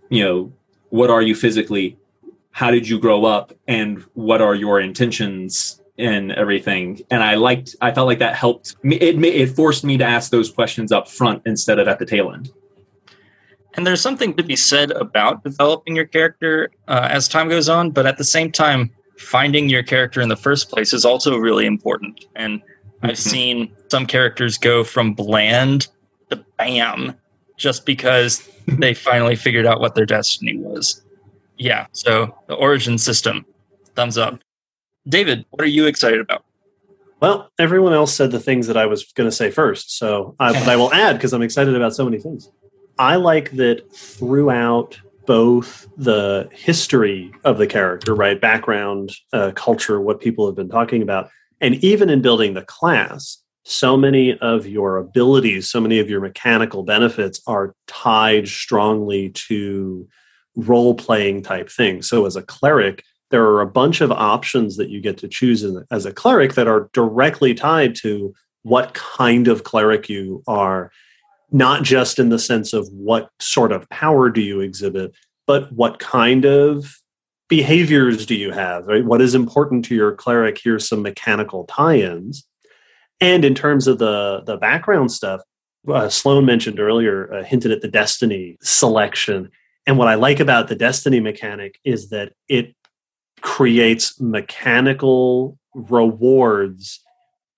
you 0.10 0.24
know 0.24 0.54
what 0.90 1.10
are 1.10 1.22
you 1.22 1.36
physically, 1.36 1.98
how 2.52 2.72
did 2.72 2.88
you 2.88 3.00
grow 3.00 3.26
up, 3.26 3.54
and 3.68 4.04
what 4.14 4.42
are 4.42 4.56
your 4.56 4.80
intentions 4.80 5.83
and 5.98 6.32
everything. 6.32 7.02
And 7.12 7.24
I 7.24 7.36
liked, 7.36 7.76
I 7.82 7.92
felt 7.92 8.08
like 8.08 8.20
that 8.20 8.36
helped 8.36 8.76
me. 8.84 8.96
It 8.98 9.24
it 9.24 9.50
forced 9.50 9.84
me 9.84 9.98
to 9.98 10.04
ask 10.04 10.32
those 10.32 10.52
questions 10.52 10.92
up 10.92 11.08
front 11.08 11.44
instead 11.46 11.80
of 11.80 11.88
at 11.88 12.00
the 12.00 12.06
tail 12.06 12.32
end. 12.32 12.52
And 13.76 13.88
there's 13.88 14.02
something 14.02 14.36
to 14.36 14.44
be 14.44 14.56
said 14.56 14.92
about 14.92 15.44
developing 15.44 15.96
your 15.96 16.06
character 16.06 16.70
uh, 16.88 17.08
as 17.10 17.28
time 17.28 17.50
goes 17.50 17.70
on, 17.70 17.90
but 17.90 18.06
at 18.06 18.18
the 18.18 18.24
same 18.24 18.52
time, 18.52 18.92
finding 19.18 19.70
your 19.70 19.84
character 19.84 20.22
in 20.22 20.30
the 20.30 20.36
first 20.36 20.70
place 20.70 20.94
is 20.94 21.06
also 21.06 21.38
really 21.38 21.66
important. 21.66 22.26
And 22.36 22.62
mm-hmm. 22.62 23.08
I've 23.08 23.18
seen 23.18 23.72
some 23.90 24.06
characters 24.06 24.58
go 24.58 24.84
from 24.84 25.14
bland 25.14 25.88
to 26.30 26.44
bam 26.58 27.16
just 27.58 27.86
because 27.86 28.48
they 28.68 28.94
finally 29.10 29.36
figured 29.36 29.66
out 29.66 29.80
what 29.80 29.96
their 29.96 30.06
destiny 30.06 30.58
was. 30.58 31.02
Yeah, 31.58 31.88
so 31.92 32.36
the 32.48 32.56
origin 32.56 32.98
system, 32.98 33.46
thumbs 33.96 34.18
up. 34.18 34.40
David, 35.08 35.46
what 35.50 35.62
are 35.64 35.68
you 35.68 35.86
excited 35.86 36.20
about? 36.20 36.46
Well, 37.20 37.52
everyone 37.58 37.94
else 37.94 38.14
said 38.14 38.32
the 38.32 38.40
things 38.40 38.68
that 38.68 38.78
I 38.78 38.86
was 38.86 39.06
going 39.14 39.30
to 39.30 39.36
say 39.36 39.50
first, 39.50 39.98
so 39.98 40.36
I, 40.40 40.52
but 40.52 40.68
I 40.68 40.76
will 40.76 40.94
add 40.94 41.14
because 41.14 41.34
I'm 41.34 41.42
excited 41.42 41.76
about 41.76 41.96
so 41.96 42.06
many 42.06 42.20
things. 42.20 42.50
I 43.00 43.16
like 43.16 43.52
that 43.52 43.92
throughout 43.96 45.00
both 45.26 45.88
the 45.98 46.50
history 46.52 47.34
of 47.46 47.58
the 47.58 47.68
character, 47.68 48.14
right, 48.14 48.40
background, 48.40 49.14
uh, 49.32 49.52
culture, 49.56 50.02
what 50.02 50.20
people 50.20 50.46
have 50.46 50.56
been 50.56 50.70
talking 50.70 51.02
about, 51.02 51.30
and 51.62 51.76
even 51.76 52.10
in 52.10 52.22
building 52.22 52.54
the 52.54 52.62
class, 52.62 53.42
so 53.64 53.96
many 53.96 54.38
of 54.40 54.68
your 54.68 54.98
abilities, 54.98 55.70
so 55.70 55.80
many 55.80 56.00
of 56.00 56.10
your 56.10 56.20
mechanical 56.20 56.84
benefits 56.84 57.42
are 57.48 57.74
tied 57.88 58.48
strongly 58.50 59.30
to 59.30 60.08
role 60.58 60.94
playing 60.94 61.42
type 61.42 61.70
things. 61.70 62.10
So, 62.10 62.26
as 62.26 62.36
a 62.36 62.44
cleric, 62.44 63.04
there 63.34 63.46
are 63.46 63.62
a 63.62 63.68
bunch 63.68 64.00
of 64.00 64.12
options 64.12 64.78
that 64.78 64.90
you 64.90 65.02
get 65.02 65.18
to 65.18 65.28
choose 65.28 65.66
as 65.90 66.06
a 66.06 66.14
cleric 66.14 66.54
that 66.54 66.68
are 66.68 66.92
directly 66.94 67.56
tied 67.56 67.96
to 67.96 68.32
what 68.62 68.94
kind 68.94 69.48
of 69.48 69.64
cleric 69.64 70.08
you 70.08 70.44
are 70.46 70.92
not 71.52 71.82
just 71.82 72.20
in 72.20 72.30
the 72.30 72.38
sense 72.38 72.74
of 72.74 72.88
what 72.90 73.32
sort 73.40 73.72
of 73.72 73.90
power 73.90 74.30
do 74.30 74.40
you 74.40 74.60
exhibit, 74.60 75.16
but 75.48 75.72
what 75.72 75.98
kind 75.98 76.46
of 76.46 77.02
behaviors 77.50 78.24
do 78.28 78.36
you 78.36 78.52
have, 78.52 78.86
right? 78.86 79.04
What 79.04 79.20
is 79.20 79.34
important 79.34 79.84
to 79.86 79.96
your 79.96 80.12
cleric? 80.12 80.60
Here's 80.64 80.88
some 80.88 81.02
mechanical 81.02 81.66
tie-ins. 81.66 82.46
And 83.20 83.44
in 83.44 83.56
terms 83.56 83.88
of 83.88 83.98
the 83.98 84.44
the 84.46 84.58
background 84.58 85.12
stuff, 85.12 85.42
uh, 85.88 86.08
Sloan 86.08 86.46
mentioned 86.46 86.80
earlier, 86.80 87.34
uh, 87.34 87.44
hinted 87.44 87.72
at 87.72 87.82
the 87.82 87.88
destiny 87.88 88.58
selection. 88.62 89.50
And 89.88 89.98
what 89.98 90.08
I 90.08 90.14
like 90.14 90.40
about 90.40 90.68
the 90.68 90.76
destiny 90.76 91.20
mechanic 91.20 91.80
is 91.84 92.10
that 92.10 92.34
it 92.48 92.76
creates 93.44 94.20
mechanical 94.20 95.60
rewards 95.76 97.00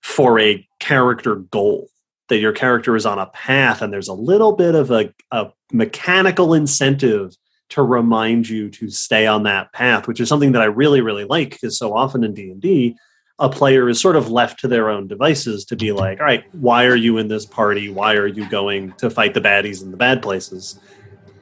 for 0.01 0.39
a 0.39 0.67
character 0.79 1.35
goal. 1.35 1.87
That 2.27 2.39
your 2.39 2.53
character 2.53 2.95
is 2.95 3.05
on 3.05 3.19
a 3.19 3.27
path 3.27 3.81
and 3.81 3.93
there's 3.93 4.07
a 4.07 4.13
little 4.13 4.53
bit 4.53 4.73
of 4.73 4.89
a, 4.89 5.13
a 5.31 5.51
mechanical 5.71 6.53
incentive 6.53 7.35
to 7.69 7.83
remind 7.83 8.49
you 8.49 8.69
to 8.69 8.89
stay 8.89 9.25
on 9.25 9.43
that 9.43 9.73
path 9.73 10.07
which 10.07 10.19
is 10.19 10.29
something 10.29 10.51
that 10.51 10.61
i 10.61 10.65
really 10.65 11.01
really 11.01 11.23
like 11.23 11.49
because 11.49 11.77
so 11.77 11.95
often 11.95 12.23
in 12.23 12.31
d&d 12.31 12.95
a 13.39 13.49
player 13.49 13.89
is 13.89 13.99
sort 13.99 14.15
of 14.15 14.29
left 14.29 14.59
to 14.59 14.67
their 14.67 14.87
own 14.87 15.07
devices 15.07 15.65
to 15.65 15.75
be 15.75 15.91
like 15.91 16.19
all 16.19 16.27
right 16.27 16.45
why 16.53 16.85
are 16.85 16.95
you 16.95 17.17
in 17.17 17.27
this 17.27 17.45
party? 17.45 17.89
Why 17.89 18.13
are 18.13 18.27
you 18.27 18.47
going 18.49 18.93
to 18.93 19.09
fight 19.09 19.33
the 19.33 19.41
baddies 19.41 19.81
in 19.81 19.91
the 19.91 19.97
bad 19.97 20.21
places? 20.21 20.79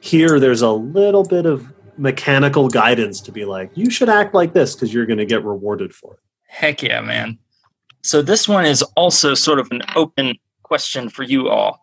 Here 0.00 0.40
there's 0.40 0.62
a 0.62 0.70
little 0.70 1.24
bit 1.24 1.46
of 1.46 1.73
mechanical 1.96 2.68
guidance 2.68 3.20
to 3.20 3.32
be 3.32 3.44
like 3.44 3.70
you 3.74 3.90
should 3.90 4.08
act 4.08 4.34
like 4.34 4.52
this 4.52 4.74
because 4.74 4.92
you're 4.92 5.06
going 5.06 5.18
to 5.18 5.26
get 5.26 5.44
rewarded 5.44 5.94
for 5.94 6.14
it 6.14 6.20
heck 6.46 6.82
yeah 6.82 7.00
man 7.00 7.38
so 8.04 8.20
this 8.20 8.46
one 8.46 8.66
is 8.66 8.82
also 8.96 9.32
sort 9.32 9.58
of 9.58 9.68
an 9.70 9.80
open 9.96 10.34
question 10.62 11.08
for 11.08 11.22
you 11.22 11.48
all. 11.48 11.80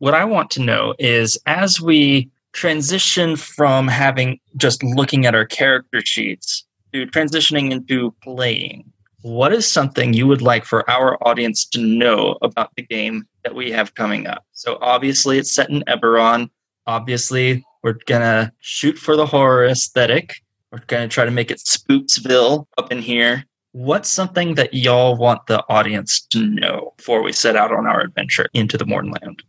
What 0.00 0.12
I 0.12 0.22
want 0.26 0.50
to 0.50 0.60
know 0.60 0.94
is 0.98 1.38
as 1.46 1.80
we 1.80 2.30
transition 2.52 3.36
from 3.36 3.88
having 3.88 4.38
just 4.58 4.82
looking 4.82 5.24
at 5.24 5.34
our 5.34 5.46
character 5.46 6.02
sheets 6.04 6.66
to 6.92 7.06
transitioning 7.06 7.70
into 7.70 8.14
playing, 8.22 8.84
what 9.22 9.54
is 9.54 9.66
something 9.66 10.12
you 10.12 10.26
would 10.26 10.42
like 10.42 10.66
for 10.66 10.88
our 10.90 11.16
audience 11.26 11.64
to 11.66 11.80
know 11.80 12.36
about 12.42 12.70
the 12.76 12.82
game 12.82 13.24
that 13.42 13.54
we 13.54 13.70
have 13.70 13.94
coming 13.94 14.26
up? 14.26 14.44
So 14.52 14.76
obviously 14.82 15.38
it's 15.38 15.54
set 15.54 15.70
in 15.70 15.84
Eberron. 15.88 16.50
Obviously, 16.86 17.64
we're 17.82 17.98
gonna 18.06 18.52
shoot 18.60 18.98
for 18.98 19.16
the 19.16 19.26
horror 19.26 19.66
aesthetic. 19.66 20.34
We're 20.70 20.82
gonna 20.86 21.08
try 21.08 21.24
to 21.24 21.30
make 21.30 21.50
it 21.50 21.58
Spooksville 21.58 22.66
up 22.78 22.92
in 22.92 23.02
here 23.02 23.44
what's 23.72 24.10
something 24.10 24.54
that 24.54 24.72
y'all 24.74 25.16
want 25.16 25.46
the 25.46 25.64
audience 25.68 26.20
to 26.20 26.46
know 26.46 26.94
before 26.96 27.22
we 27.22 27.32
set 27.32 27.56
out 27.56 27.72
on 27.72 27.86
our 27.86 28.00
adventure 28.00 28.48
into 28.54 28.78
the 28.78 28.84
Mournland? 28.84 29.42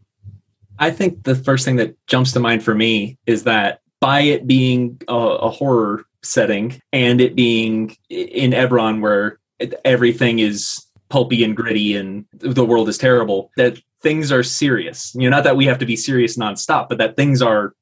I 0.80 0.92
think 0.92 1.24
the 1.24 1.36
first 1.36 1.66
thing 1.66 1.76
that 1.76 1.96
jumps 2.08 2.32
to 2.34 2.40
mind 2.40 2.64
for 2.64 2.74
me 2.74 3.18
is 3.26 3.44
that 3.44 3.82
by 4.00 4.22
it 4.22 4.48
being 4.48 5.00
a, 5.08 5.14
a 5.14 5.50
horror 5.50 6.06
setting 6.24 6.82
and 6.92 7.22
it 7.22 7.36
being 7.36 7.96
in 8.10 8.52
Eberron 8.52 9.02
where 9.02 9.40
everything 9.86 10.40
is 10.40 10.86
pulpy 11.10 11.44
and 11.44 11.56
gritty 11.56 11.96
and 11.96 12.26
the 12.34 12.66
world 12.66 12.90
is 12.90 12.98
terrible, 12.98 13.52
that 13.56 13.78
things 14.02 14.32
are 14.32 14.44
serious. 14.44 15.14
You 15.16 15.30
know, 15.30 15.38
not 15.38 15.44
that 15.44 15.56
we 15.56 15.66
have 15.66 15.80
to 15.80 15.86
be 15.86 15.96
serious 15.96 16.38
nonstop, 16.38 16.90
but 16.90 16.98
that 16.98 17.16
things 17.16 17.42
are 17.42 17.76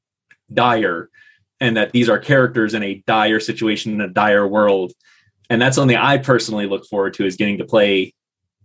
dire 0.52 1.10
and 1.60 1.76
that 1.76 1.92
these 1.92 2.08
are 2.08 2.18
characters 2.18 2.74
in 2.74 2.82
a 2.82 3.02
dire 3.06 3.40
situation 3.40 3.92
in 3.92 4.00
a 4.00 4.08
dire 4.08 4.46
world 4.46 4.92
and 5.52 5.60
that's 5.60 5.76
something 5.76 5.98
I 5.98 6.16
personally 6.16 6.66
look 6.66 6.86
forward 6.86 7.12
to 7.14 7.26
is 7.26 7.36
getting 7.36 7.58
to 7.58 7.66
play 7.66 8.14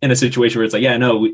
in 0.01 0.09
a 0.09 0.15
situation 0.15 0.59
where 0.59 0.63
it's 0.63 0.73
like, 0.73 0.83
yeah, 0.83 0.95
no, 0.95 1.29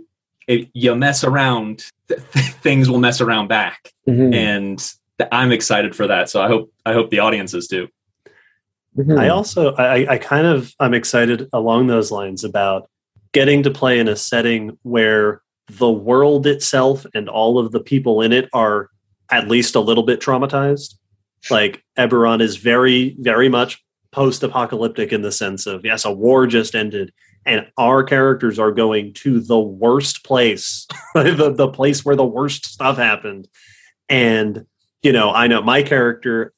if 0.48 0.68
you 0.74 0.96
mess 0.96 1.24
around, 1.24 1.86
th- 2.08 2.22
things 2.64 2.90
will 2.90 2.98
mess 2.98 3.22
around 3.22 3.50
back, 3.50 3.92
mm-hmm. 4.10 4.34
and 4.34 4.80
th- 5.20 5.30
I'm 5.32 5.52
excited 5.52 5.96
for 5.96 6.08
that. 6.08 6.30
So 6.32 6.42
I 6.42 6.48
hope 6.48 6.74
I 6.88 6.94
hope 6.94 7.12
the 7.12 7.20
audiences 7.20 7.68
do. 7.68 7.88
Mm-hmm. 8.98 9.20
I 9.20 9.30
also 9.30 9.74
I, 9.76 10.14
I 10.14 10.18
kind 10.18 10.48
of 10.48 10.74
I'm 10.80 10.96
excited 10.96 11.50
along 11.54 11.86
those 11.86 12.12
lines 12.12 12.44
about 12.44 12.90
getting 13.32 13.62
to 13.62 13.70
play 13.70 14.00
in 14.00 14.08
a 14.08 14.16
setting 14.16 14.78
where 14.82 15.42
the 15.68 15.92
world 15.92 16.48
itself 16.48 17.06
and 17.14 17.30
all 17.30 17.60
of 17.60 17.72
the 17.72 17.80
people 17.80 18.22
in 18.22 18.34
it 18.34 18.50
are 18.54 18.90
at 19.34 19.48
least 19.48 19.76
a 19.76 19.80
little 19.80 20.04
bit 20.04 20.22
traumatized. 20.22 20.96
Like 21.50 21.84
Eberron 21.98 22.42
is 22.42 22.58
very, 22.58 23.16
very 23.20 23.50
much 23.50 23.84
post-apocalyptic 24.12 25.12
in 25.12 25.24
the 25.24 25.32
sense 25.32 25.66
of 25.66 25.84
yes, 25.84 26.06
a 26.06 26.12
war 26.12 26.46
just 26.48 26.76
ended, 26.76 27.12
and 27.46 27.68
our 27.78 28.04
characters 28.04 28.60
are 28.60 28.72
going 28.72 29.14
to 29.14 29.40
the 29.42 29.60
worst 29.60 30.24
place, 30.24 30.88
the, 31.16 31.54
the 31.56 31.68
place 31.68 32.06
where 32.06 32.16
the 32.16 32.26
worst 32.26 32.66
stuff 32.66 32.98
happened. 32.98 33.48
And 34.08 34.66
you 35.02 35.12
know, 35.12 35.32
I 35.32 35.48
know 35.48 35.62
my 35.62 35.84
character, 35.84 36.54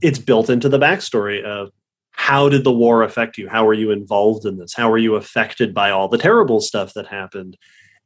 it's 0.00 0.18
built 0.18 0.48
into 0.48 0.68
the 0.68 0.78
backstory 0.78 1.42
of 1.42 1.70
how 2.12 2.48
did 2.48 2.64
the 2.64 2.72
war 2.72 3.02
affect 3.02 3.38
you? 3.38 3.48
How 3.48 3.66
are 3.66 3.74
you 3.74 3.90
involved 3.90 4.46
in 4.46 4.56
this? 4.56 4.74
How 4.74 4.90
are 4.90 4.98
you 4.98 5.16
affected 5.16 5.74
by 5.74 5.90
all 5.90 6.08
the 6.08 6.18
terrible 6.18 6.60
stuff 6.60 6.94
that 6.94 7.06
happened? 7.06 7.56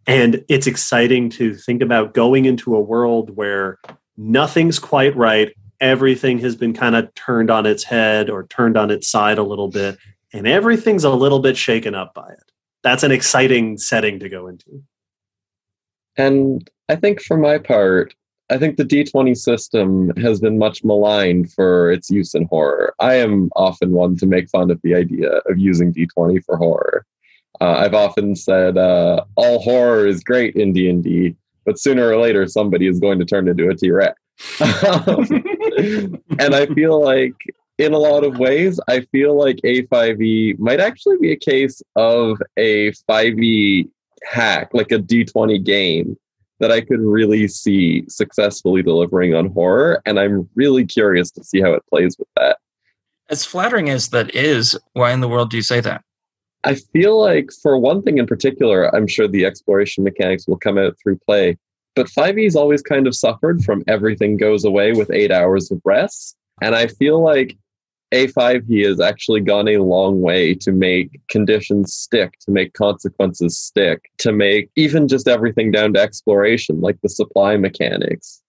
And 0.07 0.45
it's 0.49 0.67
exciting 0.67 1.31
to 1.31 1.55
think 1.55 1.83
about 1.83 2.15
going 2.15 2.45
into 2.45 2.77
a 2.77 2.81
world 2.81 3.31
where 3.37 3.79
nothing's 4.17 4.79
quite 4.79 5.15
right 5.17 5.53
everything 5.85 6.39
has 6.39 6.57
been 6.57 6.73
kind 6.73 6.97
of 6.97 7.13
turned 7.15 7.51
on 7.51 7.67
its 7.67 7.85
head 7.85 8.31
or 8.31 8.47
turned 8.47 8.77
on 8.77 8.91
its 8.91 9.09
side 9.09 9.39
a 9.39 9.43
little 9.43 9.69
bit, 9.69 9.99
and 10.33 10.47
everything's 10.47 11.05
a 11.05 11.11
little 11.11 11.41
bit 11.41 11.57
shaken 11.57 11.95
up 11.95 12.15
by 12.15 12.29
it. 12.31 12.51
That's 12.83 13.03
an 13.03 13.13
exciting 13.13 13.77
setting 13.77 14.19
to 14.21 14.29
go 14.29 14.47
into. 14.47 14.83
And 16.17 16.69
I 16.89 16.97
think 16.97 17.21
for 17.23 17.37
my 17.37 17.59
part, 17.59 18.15
I 18.51 18.59
think 18.59 18.77
the 18.77 18.85
D20 18.85 19.37
system 19.37 20.11
has 20.17 20.41
been 20.41 20.59
much 20.59 20.85
maligned 20.85 21.53
for 21.53 21.91
its 21.91 22.11
use 22.11 22.35
in 22.35 22.45
horror. 22.47 22.95
I 23.01 23.15
am 23.15 23.51
often 23.57 23.93
one 23.93 24.17
to 24.17 24.27
make 24.27 24.49
fun 24.49 24.71
of 24.71 24.81
the 24.83 24.95
idea 24.95 25.31
of 25.47 25.59
using 25.59 25.93
D20 25.93 26.45
for 26.45 26.57
horror. 26.57 27.07
Uh, 27.61 27.75
I've 27.79 27.95
often 27.95 28.37
said 28.37 28.77
uh, 28.77 29.25
all 29.37 29.61
horror 29.61 30.07
is 30.07 30.23
great 30.23 30.57
in 30.57 30.73
D&D, 30.73 31.37
but 31.65 31.79
sooner 31.79 32.09
or 32.09 32.19
later 32.19 32.47
somebody 32.47 32.87
is 32.87 33.01
going 33.01 33.19
to 33.19 33.25
turn 33.25 33.49
into 33.49 33.69
a 33.69 33.75
T-Rex 33.75 34.19
and 34.61 36.21
I 36.55 36.67
feel 36.75 37.01
like, 37.01 37.35
in 37.79 37.93
a 37.93 37.99
lot 37.99 38.25
of 38.25 38.39
ways, 38.39 38.79
I 38.89 39.01
feel 39.01 39.37
like 39.37 39.57
A5E 39.65 40.59
might 40.59 40.81
actually 40.81 41.19
be 41.19 41.33
a 41.33 41.37
case 41.37 41.83
of 41.97 42.41
a 42.57 42.93
5E 43.09 43.89
hack, 44.25 44.71
like 44.73 44.93
a 44.93 44.99
D20 44.99 45.63
game 45.65 46.17
that 46.61 46.71
I 46.71 46.81
could 46.81 47.01
really 47.01 47.49
see 47.49 48.05
successfully 48.09 48.83
delivering 48.83 49.35
on 49.35 49.47
horror. 49.51 50.01
And 50.07 50.21
I'm 50.21 50.49
really 50.55 50.87
curious 50.87 51.31
to 51.33 51.43
see 51.45 51.61
how 51.61 51.73
it 51.73 51.83
plays 51.91 52.17
with 52.19 52.29
that. 52.37 52.59
As 53.29 53.45
flattering 53.45 53.91
as 53.91 54.11
that 54.11 54.35
is, 54.35 54.79
why 54.93 55.13
in 55.13 55.21
the 55.21 55.29
world 55.29 55.51
do 55.51 55.57
you 55.57 55.63
say 55.63 55.81
that? 55.81 56.05
I 56.65 56.75
feel 56.75 57.21
like, 57.21 57.51
for 57.63 57.79
one 57.79 58.03
thing 58.03 58.19
in 58.19 58.27
particular, 58.27 58.95
I'm 58.95 59.07
sure 59.07 59.29
the 59.29 59.45
exploration 59.45 60.03
mechanics 60.03 60.49
will 60.49 60.57
come 60.57 60.79
out 60.79 60.97
through 61.03 61.19
play. 61.19 61.59
But 61.95 62.07
5e's 62.07 62.57
always 62.57 62.83
kind 62.83 63.07
of 63.07 63.15
suffered 63.15 63.63
from 63.63 63.85
everything 63.87 64.37
goes 64.37 64.65
away 64.65 64.93
with 64.93 65.11
eight 65.13 65.31
hours 65.31 65.71
of 65.71 65.81
rest. 65.85 66.37
And 66.63 66.75
I 66.75 66.87
feel 66.87 67.23
like 67.23 67.57
A5E 68.13 68.87
has 68.87 69.01
actually 69.01 69.41
gone 69.41 69.69
a 69.69 69.79
long 69.79 70.21
way 70.23 70.55
to 70.55 70.73
make 70.73 71.21
conditions 71.29 71.95
stick, 71.95 72.39
to 72.41 72.51
make 72.51 72.73
consequences 72.73 73.59
stick, 73.59 74.11
to 74.19 74.33
make 74.33 74.71
even 74.77 75.07
just 75.07 75.29
everything 75.29 75.71
down 75.71 75.93
to 75.95 76.01
exploration, 76.01 76.81
like 76.81 77.01
the 77.03 77.09
supply 77.09 77.57
mechanics. 77.57 78.41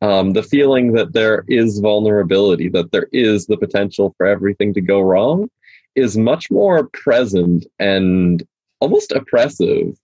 Um, 0.00 0.32
the 0.32 0.44
feeling 0.44 0.92
that 0.92 1.12
there 1.12 1.44
is 1.48 1.80
vulnerability, 1.80 2.68
that 2.68 2.92
there 2.92 3.08
is 3.12 3.46
the 3.46 3.56
potential 3.56 4.14
for 4.16 4.26
everything 4.26 4.72
to 4.74 4.80
go 4.80 5.00
wrong, 5.00 5.50
is 5.98 6.16
much 6.16 6.50
more 6.50 6.88
present 6.88 7.66
and 7.78 8.46
almost 8.80 9.12
oppressive 9.12 9.98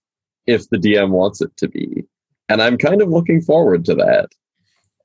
if 0.47 0.69
the 0.69 0.77
DM 0.77 1.09
wants 1.09 1.41
it 1.41 1.55
to 1.57 1.67
be. 1.67 2.05
And 2.49 2.61
I'm 2.61 2.77
kind 2.77 3.01
of 3.01 3.09
looking 3.09 3.41
forward 3.41 3.85
to 3.85 3.95
that. 3.95 4.29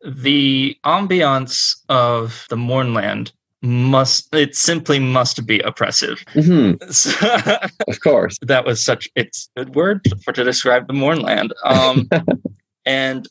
The 0.04 0.76
ambiance 0.84 1.76
of 1.88 2.46
the 2.50 2.56
Mournland 2.56 3.32
must 3.62 4.34
it 4.34 4.56
simply 4.56 4.98
must 4.98 5.46
be 5.46 5.60
oppressive. 5.60 6.24
Mm-hmm. 6.34 7.60
of 7.90 8.00
course. 8.00 8.38
that 8.42 8.64
was 8.64 8.82
such 8.82 9.08
it's 9.14 9.50
a 9.56 9.64
good 9.64 9.74
word 9.74 10.06
for 10.24 10.32
to 10.32 10.44
describe 10.44 10.86
the 10.86 10.94
Mournland. 10.94 11.52
Um, 11.64 12.08
and 12.86 13.28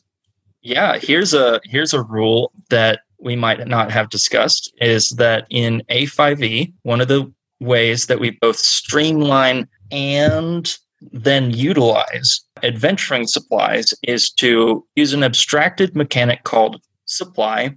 yeah, 0.62 0.98
here's 0.98 1.34
a 1.34 1.60
here's 1.64 1.92
a 1.92 2.02
rule 2.02 2.52
that 2.68 3.00
we 3.18 3.36
might 3.36 3.66
not 3.66 3.90
have 3.90 4.08
discussed 4.08 4.72
is 4.80 5.10
that 5.10 5.46
in 5.50 5.82
A5E, 5.90 6.72
one 6.82 7.00
of 7.00 7.08
the 7.08 7.30
ways 7.60 8.06
that 8.06 8.20
we 8.20 8.30
both 8.30 8.56
streamline 8.56 9.68
and 9.90 10.76
then 11.12 11.50
utilize 11.50 12.40
adventuring 12.62 13.26
supplies 13.26 13.94
is 14.02 14.30
to 14.30 14.86
use 14.96 15.12
an 15.12 15.22
abstracted 15.22 15.96
mechanic 15.96 16.44
called 16.44 16.82
supply. 17.06 17.74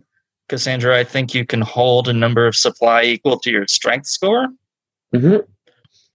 Cassandra, 0.49 0.97
I 0.97 1.03
think 1.03 1.33
you 1.33 1.45
can 1.45 1.61
hold 1.61 2.07
a 2.07 2.13
number 2.13 2.45
of 2.45 2.55
supply 2.55 3.03
equal 3.03 3.39
to 3.39 3.51
your 3.51 3.67
strength 3.67 4.07
score. 4.07 4.49
Mm-hmm. 5.15 5.37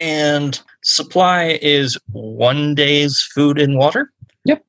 And 0.00 0.60
supply 0.84 1.58
is 1.62 1.98
one 2.12 2.74
day's 2.74 3.22
food 3.34 3.58
and 3.58 3.76
water. 3.76 4.12
Yep. 4.44 4.64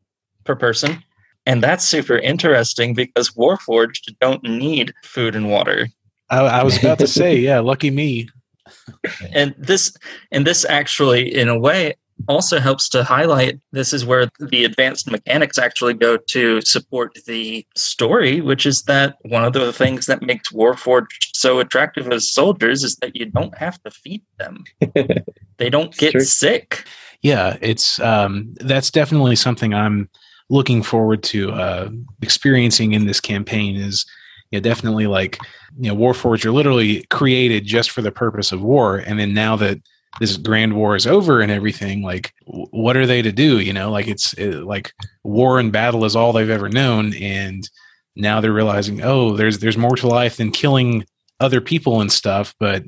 Per 0.46 0.56
person. 0.56 1.04
And 1.46 1.62
that's 1.62 1.86
super 1.86 2.18
interesting 2.18 2.94
because 2.94 3.32
Warforged 3.32 4.16
don't 4.20 4.44
need 4.44 4.94
food 5.04 5.36
and 5.36 5.50
water. 5.50 5.88
I, 6.30 6.40
I 6.40 6.64
was 6.64 6.78
about 6.78 7.00
to 7.00 7.08
say, 7.08 7.36
yeah, 7.36 7.60
lucky 7.60 7.92
me. 7.92 8.30
And 9.34 9.56
this 9.58 9.96
and 10.32 10.46
this 10.46 10.66
actually, 10.66 11.34
in 11.34 11.48
a 11.48 11.58
way, 11.58 11.96
also 12.28 12.60
helps 12.60 12.90
to 12.90 13.04
highlight 13.04 13.60
this 13.72 13.94
is 13.94 14.06
where 14.06 14.30
the 14.40 14.66
advanced 14.66 15.10
mechanics 15.10 15.58
actually 15.58 15.94
go 15.94 16.18
to 16.18 16.62
support 16.62 17.18
the 17.26 17.66
story, 17.76 18.42
which 18.42 18.66
is 18.66 18.84
that 18.84 19.16
one 19.24 19.44
of 19.44 19.54
the 19.54 19.72
things 19.72 20.06
that 20.08 20.22
makes 20.22 20.52
Warforged 20.52 21.30
so 21.34 21.60
attractive 21.60 22.12
as 22.12 22.34
soldiers 22.34 22.84
is 22.84 22.96
that 22.98 23.16
you 23.16 23.26
don't 23.26 23.58
have 23.58 23.82
to 23.84 23.92
feed 23.92 24.24
them. 24.38 24.64
they 25.58 25.70
don't 25.70 25.96
get 25.96 26.12
True. 26.12 26.22
sick. 26.22 26.84
Yeah, 27.22 27.58
it's 27.62 28.00
um, 28.00 28.54
that's 28.60 28.92
definitely 28.92 29.36
something 29.36 29.74
I'm 29.74 30.10
looking 30.50 30.84
forward 30.84 31.24
to 31.24 31.52
uh, 31.52 31.90
experiencing 32.22 32.94
in 32.94 33.06
this 33.06 33.20
campaign. 33.20 33.76
Is 33.76 34.06
yeah, 34.52 34.60
definitely 34.60 35.08
like 35.08 35.38
you 35.80 35.90
know, 35.90 35.96
Warforged 35.96 36.46
are 36.46 36.52
literally 36.52 37.06
created 37.10 37.66
just 37.66 37.92
for 37.92 38.02
the 38.02 38.12
purpose 38.12 38.52
of 38.52 38.62
war, 38.62 38.98
and 38.98 39.20
then 39.20 39.34
now 39.34 39.56
that 39.58 39.80
this 40.20 40.38
grand 40.38 40.76
war 40.76 40.96
is 40.96 41.06
over 41.06 41.40
and 41.40 41.52
everything 41.52 42.02
like 42.02 42.34
what 42.46 42.98
are 42.98 43.06
they 43.06 43.22
to 43.22 43.32
do? 43.32 43.60
You 43.60 43.74
know 43.74 43.92
like 43.92 44.08
it's 44.08 44.34
it, 44.34 44.64
like 44.64 44.94
war 45.24 45.60
and 45.60 45.72
battle 45.72 46.04
is 46.06 46.16
all 46.16 46.34
they've 46.34 46.50
ever 46.50 46.70
known. 46.70 47.14
And 47.16 47.70
now 48.16 48.42
they're 48.42 48.52
realizing 48.52 49.02
oh 49.04 49.36
there's 49.36 49.60
there's 49.60 49.78
more 49.78 49.96
to 49.98 50.08
life 50.08 50.38
than 50.38 50.52
killing 50.52 51.06
other 51.40 51.62
people 51.62 52.02
and 52.02 52.12
stuff. 52.12 52.56
But 52.60 52.84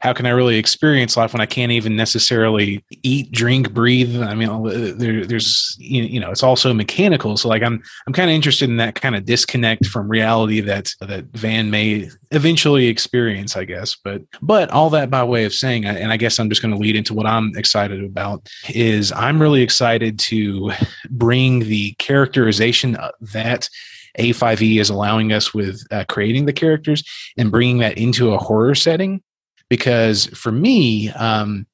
how 0.00 0.12
can 0.12 0.26
i 0.26 0.30
really 0.30 0.56
experience 0.56 1.16
life 1.16 1.32
when 1.32 1.40
i 1.40 1.46
can't 1.46 1.72
even 1.72 1.96
necessarily 1.96 2.84
eat 3.02 3.30
drink 3.32 3.72
breathe? 3.72 4.20
I 4.20 4.34
mean 4.34 4.98
there, 4.98 5.24
there's 5.24 5.76
you 5.78 6.02
you 6.02 6.20
know 6.20 6.30
it's 6.30 6.42
also 6.42 6.72
mechanical. 6.74 7.36
So 7.36 7.48
like 7.48 7.62
i'm 7.62 7.82
i'm 8.06 8.12
kind 8.12 8.30
of 8.30 8.34
interested 8.34 8.68
in 8.68 8.76
that 8.78 8.94
kind 9.00 9.14
of 9.14 9.24
disconnect 9.24 9.86
from 9.86 10.08
reality 10.08 10.60
that 10.60 10.90
that 11.00 11.24
van 11.32 11.70
may 11.70 12.08
eventually 12.30 12.86
experience 12.86 13.56
i 13.56 13.64
guess. 13.64 13.96
But 14.02 14.22
but 14.42 14.70
all 14.70 14.90
that 14.90 15.10
by 15.10 15.24
way 15.24 15.44
of 15.44 15.54
saying 15.54 15.84
and 15.84 16.12
i 16.12 16.16
guess 16.16 16.38
i'm 16.38 16.48
just 16.48 16.62
going 16.62 16.74
to 16.74 16.80
lead 16.80 16.96
into 16.96 17.14
what 17.14 17.26
i'm 17.26 17.52
excited 17.56 18.02
about 18.04 18.48
is 18.68 19.12
i'm 19.12 19.40
really 19.40 19.62
excited 19.62 20.18
to 20.18 20.72
bring 21.10 21.60
the 21.60 21.92
characterization 21.92 22.96
that 23.20 23.68
a5e 24.18 24.80
is 24.80 24.90
allowing 24.90 25.32
us 25.32 25.54
with 25.54 25.82
uh, 25.90 26.04
creating 26.08 26.44
the 26.44 26.52
characters 26.52 27.04
and 27.36 27.50
bringing 27.50 27.78
that 27.78 27.96
into 27.96 28.32
a 28.32 28.38
horror 28.38 28.74
setting 28.74 29.22
because 29.70 30.26
for 30.26 30.52
me 30.52 31.08
um, 31.12 31.66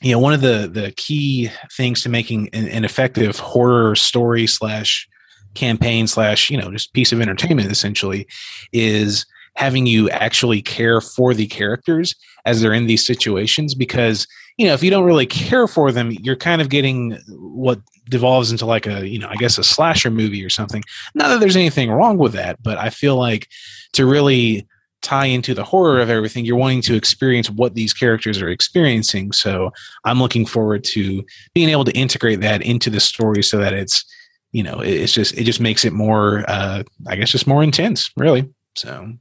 you 0.00 0.10
know 0.10 0.18
one 0.18 0.32
of 0.32 0.40
the 0.40 0.68
the 0.72 0.92
key 0.96 1.48
things 1.76 2.02
to 2.02 2.08
making 2.08 2.48
an, 2.52 2.66
an 2.66 2.84
effective 2.84 3.38
horror 3.38 3.94
story 3.94 4.48
slash 4.48 5.08
campaign 5.54 6.08
slash 6.08 6.50
you 6.50 6.56
know 6.56 6.72
just 6.72 6.92
piece 6.92 7.12
of 7.12 7.20
entertainment 7.20 7.70
essentially 7.70 8.26
is 8.72 9.24
having 9.54 9.86
you 9.86 10.10
actually 10.10 10.60
care 10.60 11.00
for 11.00 11.32
the 11.32 11.46
characters 11.46 12.16
as 12.44 12.60
they're 12.60 12.72
in 12.72 12.86
these 12.86 13.06
situations 13.06 13.72
because 13.72 14.26
you 14.56 14.66
know 14.66 14.74
if 14.74 14.82
you 14.82 14.90
don't 14.90 15.04
really 15.04 15.26
care 15.26 15.68
for 15.68 15.92
them 15.92 16.10
you're 16.22 16.34
kind 16.34 16.60
of 16.60 16.68
getting 16.68 17.12
what 17.28 17.78
devolves 18.10 18.50
into 18.50 18.66
like 18.66 18.86
a 18.86 19.08
you 19.08 19.18
know 19.18 19.28
i 19.28 19.36
guess 19.36 19.56
a 19.56 19.64
slasher 19.64 20.10
movie 20.10 20.44
or 20.44 20.50
something. 20.50 20.82
Not 21.14 21.28
that 21.28 21.40
there's 21.40 21.56
anything 21.56 21.90
wrong 21.90 22.18
with 22.18 22.32
that 22.32 22.62
but 22.62 22.76
i 22.78 22.90
feel 22.90 23.16
like 23.16 23.48
to 23.92 24.04
really 24.04 24.66
tie 25.04 25.26
into 25.26 25.54
the 25.54 25.62
horror 25.62 26.00
of 26.00 26.10
everything 26.10 26.44
you're 26.44 26.56
wanting 26.56 26.82
to 26.82 26.96
experience 26.96 27.48
what 27.50 27.74
these 27.74 27.92
characters 27.92 28.42
are 28.42 28.48
experiencing. 28.48 29.32
So 29.32 29.72
i'm 30.04 30.18
looking 30.18 30.46
forward 30.46 30.82
to 30.84 31.24
being 31.54 31.68
able 31.68 31.84
to 31.84 31.92
integrate 31.92 32.40
that 32.40 32.62
into 32.62 32.90
the 32.90 33.00
story 33.00 33.42
so 33.42 33.58
that 33.58 33.72
it's 33.72 34.04
you 34.52 34.62
know 34.62 34.80
it's 34.80 35.12
just 35.12 35.36
it 35.36 35.44
just 35.44 35.60
makes 35.60 35.84
it 35.84 35.92
more 35.92 36.44
uh 36.48 36.82
i 37.06 37.16
guess 37.16 37.30
just 37.30 37.46
more 37.46 37.62
intense 37.62 38.10
really. 38.16 38.48
So. 38.76 39.12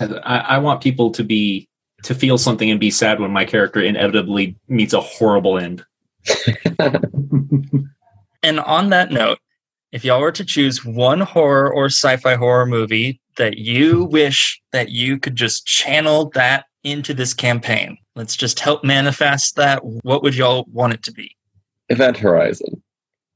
I, 0.00 0.38
I 0.38 0.58
want 0.58 0.80
people 0.80 1.10
to 1.10 1.22
be 1.22 1.68
to 2.04 2.14
feel 2.14 2.38
something 2.38 2.70
and 2.70 2.80
be 2.80 2.90
sad 2.90 3.20
when 3.20 3.30
my 3.30 3.44
character 3.44 3.82
inevitably 3.82 4.56
meets 4.66 4.94
a 4.94 5.00
horrible 5.00 5.58
end. 5.58 5.84
And 8.42 8.60
on 8.60 8.90
that 8.90 9.10
note, 9.10 9.38
if 9.92 10.04
y'all 10.04 10.20
were 10.20 10.32
to 10.32 10.44
choose 10.44 10.84
one 10.84 11.20
horror 11.20 11.72
or 11.72 11.86
sci-fi 11.86 12.36
horror 12.36 12.66
movie 12.66 13.20
that 13.40 13.56
you 13.56 14.04
wish 14.04 14.60
that 14.72 14.90
you 14.90 15.18
could 15.18 15.34
just 15.34 15.64
channel 15.66 16.30
that 16.34 16.66
into 16.84 17.14
this 17.14 17.32
campaign, 17.32 17.96
let's 18.14 18.36
just 18.36 18.60
help 18.60 18.84
manifest 18.84 19.56
that. 19.56 19.80
What 19.82 20.22
would 20.22 20.36
y'all 20.36 20.66
want 20.70 20.92
it 20.92 21.02
to 21.04 21.12
be? 21.12 21.34
Event 21.88 22.18
Horizon. 22.18 22.82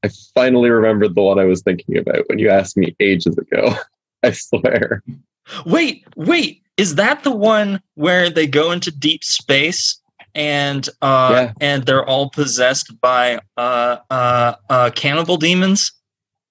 I 0.03 0.09
finally 0.35 0.69
remembered 0.69 1.15
the 1.15 1.23
one 1.23 1.39
I 1.39 1.45
was 1.45 1.63
thinking 1.63 1.97
about 1.97 2.19
when 2.27 2.37
you 2.37 2.49
asked 2.51 2.77
me 2.77 2.95
ages 2.99 3.35
ago. 3.35 3.73
I 4.23 4.29
swear. 4.31 5.01
Wait, 5.65 6.05
wait, 6.15 6.61
is 6.77 6.93
that 6.95 7.23
the 7.23 7.31
one 7.35 7.81
where 7.95 8.29
they 8.29 8.45
go 8.45 8.71
into 8.71 8.91
deep 8.91 9.23
space 9.23 9.99
and 10.35 10.87
uh 11.01 11.29
Yeah. 11.31 11.53
and 11.61 11.83
they're 11.87 12.05
all 12.05 12.29
possessed 12.29 12.99
by 13.01 13.39
uh 13.57 13.97
uh 14.11 14.53
uh 14.69 14.91
cannibal 14.93 15.37
demons? 15.37 15.91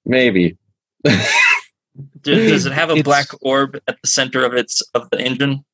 Maybe. 0.05 0.57
Do, 2.25 2.49
does 2.49 2.67
it 2.67 2.73
have 2.73 2.89
a 2.91 2.95
It's- 2.95 3.05
black 3.05 3.27
orb 3.43 3.77
at 3.87 3.97
the 4.03 4.09
center 4.09 4.45
of 4.45 4.55
its 4.55 4.83
of 4.95 5.09
the 5.11 5.21
engine? 5.21 5.65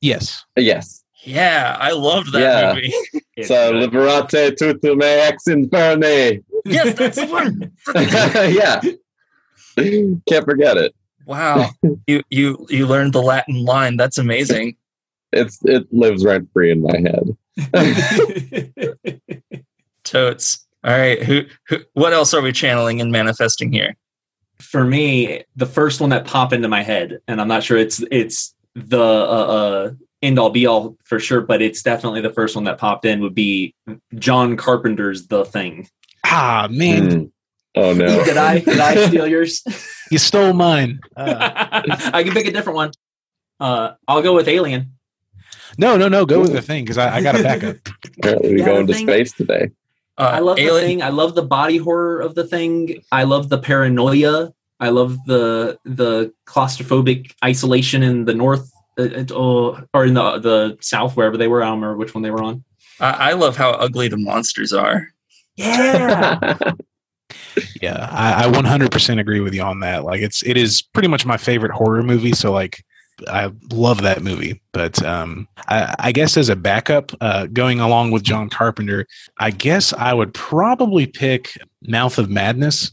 yes 0.00 0.44
yes. 0.56 1.02
Yeah, 1.22 1.76
I 1.78 1.92
loved 1.92 2.32
that 2.32 2.40
Yeah. 2.40 2.74
movie. 2.74 2.94
It's 3.36 3.48
So 3.48 3.72
good. 3.72 3.80
liberate 3.92 4.28
tutume 4.58 5.02
ex 5.02 5.44
inferne. 5.46 6.42
yes, 6.64 6.94
that's 6.98 7.16
the 7.16 7.26
one. 7.26 7.70
yeah. 8.54 8.80
Can't 10.28 10.44
forget 10.44 10.76
it. 10.76 10.94
Wow, 11.26 11.70
you 12.06 12.22
you 12.30 12.66
you 12.70 12.86
learned 12.86 13.12
the 13.12 13.22
Latin 13.22 13.64
line. 13.64 13.96
That's 13.96 14.18
amazing. 14.18 14.76
It's 15.32 15.58
it 15.64 15.86
lives 15.92 16.24
rent 16.24 16.48
free 16.52 16.70
in 16.72 16.82
my 16.82 16.98
head. 16.98 17.36
Totes. 20.04 20.66
All 20.82 20.96
right, 20.96 21.22
who, 21.22 21.42
who 21.68 21.78
what 21.92 22.12
else 22.12 22.32
are 22.34 22.40
we 22.40 22.52
channeling 22.52 23.00
and 23.00 23.12
manifesting 23.12 23.70
here? 23.72 23.94
For 24.60 24.84
me, 24.84 25.44
the 25.56 25.66
first 25.66 26.00
one 26.00 26.10
that 26.10 26.24
popped 26.26 26.52
into 26.52 26.68
my 26.68 26.82
head, 26.82 27.18
and 27.28 27.40
I'm 27.40 27.48
not 27.48 27.62
sure 27.62 27.76
it's 27.78 28.02
it's 28.10 28.54
the 28.74 29.00
uh, 29.00 29.02
uh, 29.02 29.90
end 30.22 30.38
all 30.38 30.50
be 30.50 30.66
all 30.66 30.96
for 31.04 31.18
sure, 31.18 31.40
but 31.40 31.60
it's 31.62 31.82
definitely 31.82 32.20
the 32.20 32.32
first 32.32 32.54
one 32.54 32.64
that 32.64 32.78
popped 32.78 33.04
in 33.04 33.20
would 33.20 33.34
be 33.34 33.74
John 34.16 34.56
Carpenter's 34.56 35.26
The 35.26 35.44
Thing. 35.44 35.88
Ah, 36.24 36.68
man, 36.70 37.10
Hmm. 37.10 37.24
Oh 37.76 37.92
no. 37.94 38.24
Did 38.24 38.36
I 38.36 38.58
did 38.58 38.78
I 38.80 39.06
steal 39.08 39.26
yours? 39.26 39.62
you 40.10 40.18
stole 40.18 40.52
mine. 40.52 41.00
Uh, 41.16 41.36
I 42.12 42.22
can 42.24 42.32
pick 42.32 42.46
a 42.46 42.52
different 42.52 42.76
one. 42.76 42.90
Uh, 43.60 43.92
I'll 44.08 44.22
go 44.22 44.34
with 44.34 44.48
Alien. 44.48 44.92
no, 45.78 45.96
no, 45.96 46.08
no. 46.08 46.26
Go 46.26 46.40
with 46.40 46.52
the 46.52 46.62
thing 46.62 46.82
because 46.84 46.98
I, 46.98 47.16
I 47.16 47.22
got 47.22 47.38
a 47.38 47.42
backup. 47.42 47.76
Apparently 48.18 48.54
we 48.54 48.58
Yeah, 48.60 48.66
go 48.66 48.74
the 48.74 48.80
into 48.80 48.92
thing- 48.94 49.06
space 49.06 49.32
today. 49.32 49.70
Uh, 50.20 50.32
I 50.34 50.38
love 50.40 50.56
the 50.58 50.68
thing. 50.68 51.02
I 51.02 51.08
love 51.08 51.34
the 51.34 51.42
body 51.42 51.78
horror 51.78 52.20
of 52.20 52.34
the 52.34 52.46
thing. 52.46 53.02
I 53.10 53.22
love 53.22 53.48
the 53.48 53.58
paranoia. 53.58 54.52
I 54.78 54.90
love 54.90 55.16
the 55.26 55.78
the 55.84 56.32
claustrophobic 56.46 57.32
isolation 57.44 58.02
in 58.02 58.26
the 58.26 58.34
north, 58.34 58.70
uh, 58.98 59.02
uh, 59.02 59.24
oh, 59.30 59.82
or 59.94 60.04
in 60.04 60.14
the 60.14 60.38
the 60.38 60.78
south, 60.80 61.16
wherever 61.16 61.36
they 61.36 61.48
were. 61.48 61.62
I 61.62 61.66
don't 61.66 61.80
remember 61.80 61.96
which 61.96 62.14
one 62.14 62.22
they 62.22 62.30
were 62.30 62.42
on. 62.42 62.64
I, 63.00 63.30
I 63.30 63.32
love 63.32 63.56
how 63.56 63.70
ugly 63.70 64.08
the 64.08 64.18
monsters 64.18 64.74
are. 64.74 65.08
Yeah, 65.56 66.58
Yeah, 67.80 68.08
I, 68.10 68.44
I 68.44 68.50
100% 68.50 69.20
agree 69.20 69.40
with 69.40 69.54
you 69.54 69.62
on 69.62 69.80
that. 69.80 70.04
Like, 70.04 70.20
it's 70.20 70.42
it 70.42 70.56
is 70.56 70.82
pretty 70.82 71.08
much 71.08 71.24
my 71.24 71.36
favorite 71.36 71.72
horror 71.72 72.02
movie. 72.02 72.32
So, 72.32 72.52
like, 72.52 72.84
I 73.28 73.50
love 73.72 74.02
that 74.02 74.22
movie. 74.22 74.60
But 74.72 75.02
um, 75.04 75.48
I, 75.68 75.94
I 75.98 76.12
guess 76.12 76.36
as 76.36 76.48
a 76.48 76.56
backup, 76.56 77.12
uh, 77.20 77.46
going 77.46 77.80
along 77.80 78.10
with 78.10 78.22
John 78.22 78.48
Carpenter, 78.48 79.06
I 79.38 79.50
guess 79.50 79.92
I 79.92 80.14
would 80.14 80.34
probably 80.34 81.06
pick 81.06 81.58
Mouth 81.82 82.18
of 82.18 82.30
Madness 82.30 82.90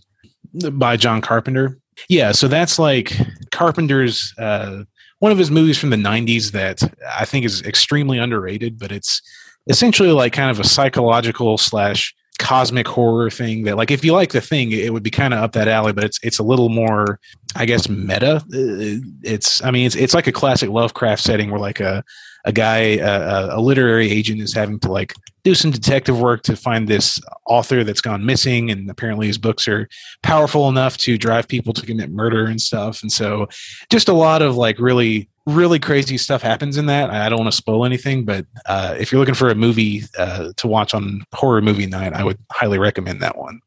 by 0.71 0.97
John 0.97 1.21
Carpenter. 1.21 1.79
Yeah, 2.09 2.31
so 2.31 2.47
that's 2.47 2.77
like 2.77 3.13
Carpenter's 3.51 4.33
uh, 4.37 4.83
one 5.19 5.31
of 5.31 5.37
his 5.37 5.49
movies 5.49 5.77
from 5.77 5.89
the 5.89 5.97
90s 5.97 6.51
that 6.51 6.83
I 7.15 7.25
think 7.25 7.45
is 7.45 7.61
extremely 7.63 8.19
underrated, 8.19 8.77
but 8.77 8.91
it's 8.91 9.21
essentially 9.67 10.11
like 10.11 10.33
kind 10.33 10.51
of 10.51 10.59
a 10.59 10.63
psychological 10.63 11.57
slash 11.57 12.13
cosmic 12.39 12.87
horror 12.87 13.29
thing 13.29 13.63
that 13.63 13.77
like 13.77 13.91
if 13.91 14.05
you 14.05 14.13
like 14.13 14.31
the 14.31 14.41
thing 14.41 14.71
it 14.71 14.93
would 14.93 15.03
be 15.03 15.09
kind 15.09 15.33
of 15.33 15.39
up 15.39 15.53
that 15.53 15.67
alley 15.67 15.91
but 15.91 16.03
it's 16.03 16.19
it's 16.23 16.39
a 16.39 16.43
little 16.43 16.69
more 16.69 17.19
i 17.55 17.65
guess 17.65 17.89
meta. 17.89 18.37
Uh, 18.37 19.01
it's 19.23 19.63
i 19.63 19.71
mean 19.71 19.85
it's 19.85 19.95
it's 19.95 20.13
like 20.13 20.27
a 20.27 20.31
classic 20.31 20.69
lovecraft 20.69 21.21
setting 21.21 21.49
where 21.49 21.59
like 21.59 21.79
a 21.79 22.03
a 22.45 22.51
guy 22.51 22.77
a, 22.77 23.57
a 23.57 23.61
literary 23.61 24.09
agent 24.09 24.39
is 24.39 24.53
having 24.53 24.79
to 24.79 24.91
like 24.91 25.13
do 25.47 25.55
some 25.55 25.71
detective 25.71 26.19
work 26.19 26.43
to 26.43 26.57
find 26.57 26.89
this 26.89 27.21
author 27.45 27.83
that's 27.85 28.01
gone 28.01 28.25
missing 28.25 28.69
and 28.69 28.89
apparently 28.89 29.27
his 29.27 29.37
books 29.37 29.65
are 29.65 29.87
powerful 30.21 30.67
enough 30.67 30.97
to 30.97 31.17
drive 31.17 31.47
people 31.47 31.71
to 31.71 31.85
commit 31.85 32.11
murder 32.11 32.47
and 32.47 32.59
stuff. 32.59 33.01
And 33.01 33.09
so 33.09 33.47
just 33.89 34.09
a 34.09 34.13
lot 34.13 34.41
of 34.41 34.57
like 34.57 34.77
really 34.77 35.29
really 35.47 35.79
crazy 35.79 36.17
stuff 36.17 36.41
happens 36.41 36.77
in 36.77 36.85
that 36.85 37.09
i 37.09 37.27
don't 37.29 37.39
want 37.39 37.49
to 37.49 37.55
spoil 37.55 37.85
anything 37.85 38.25
but 38.25 38.45
uh, 38.65 38.93
if 38.99 39.11
you're 39.11 39.19
looking 39.19 39.33
for 39.33 39.49
a 39.49 39.55
movie 39.55 40.03
uh, 40.19 40.51
to 40.57 40.67
watch 40.67 40.93
on 40.93 41.23
horror 41.33 41.61
movie 41.61 41.87
night 41.87 42.13
i 42.13 42.23
would 42.23 42.37
highly 42.51 42.77
recommend 42.77 43.21
that 43.21 43.37
one 43.37 43.59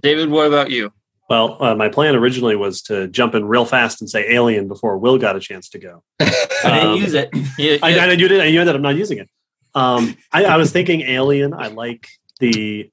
David, 0.00 0.28
what 0.28 0.46
about 0.46 0.70
you? 0.70 0.92
Well, 1.30 1.56
uh, 1.62 1.74
my 1.74 1.88
plan 1.88 2.16
originally 2.16 2.56
was 2.56 2.82
to 2.82 3.06
jump 3.08 3.34
in 3.34 3.44
real 3.46 3.64
fast 3.64 4.00
and 4.00 4.10
say 4.10 4.28
Alien 4.28 4.66
before 4.68 4.98
Will 4.98 5.18
got 5.18 5.36
a 5.36 5.40
chance 5.40 5.68
to 5.70 5.78
go. 5.78 6.02
I 6.20 6.24
didn't 6.64 6.86
Um, 6.88 6.96
use 6.96 7.14
it. 7.14 7.30
Yeah, 7.56 7.76
I, 7.82 7.90
yeah. 7.90 8.04
I, 8.04 8.10
you 8.12 8.28
did. 8.28 8.52
You 8.52 8.60
ended 8.60 8.74
up 8.74 8.82
not 8.82 8.96
using 8.96 9.18
it. 9.18 9.30
Um, 9.74 10.16
I, 10.32 10.44
I 10.44 10.56
was 10.56 10.72
thinking 10.72 11.02
Alien. 11.02 11.54
I 11.54 11.68
like 11.68 12.08
the, 12.40 12.90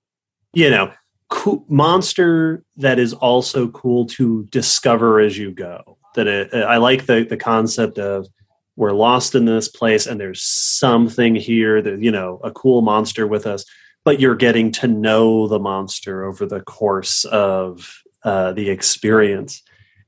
you 0.53 0.69
know, 0.69 0.91
cool, 1.29 1.65
monster 1.67 2.63
that 2.77 2.99
is 2.99 3.13
also 3.13 3.67
cool 3.69 4.05
to 4.07 4.43
discover 4.45 5.19
as 5.19 5.37
you 5.37 5.51
go. 5.51 5.97
That 6.15 6.27
it, 6.27 6.53
I 6.53 6.77
like 6.77 7.05
the 7.05 7.23
the 7.23 7.37
concept 7.37 7.97
of 7.97 8.27
we're 8.75 8.91
lost 8.91 9.35
in 9.35 9.45
this 9.45 9.67
place 9.67 10.07
and 10.07 10.19
there's 10.19 10.41
something 10.41 11.35
here 11.35 11.81
that 11.81 12.01
you 12.01 12.11
know 12.11 12.39
a 12.43 12.51
cool 12.51 12.81
monster 12.81 13.27
with 13.27 13.45
us, 13.45 13.65
but 14.03 14.19
you're 14.19 14.35
getting 14.35 14.71
to 14.71 14.87
know 14.87 15.47
the 15.47 15.59
monster 15.59 16.23
over 16.25 16.45
the 16.45 16.61
course 16.61 17.25
of 17.25 18.01
uh, 18.23 18.53
the 18.53 18.69
experience. 18.69 19.61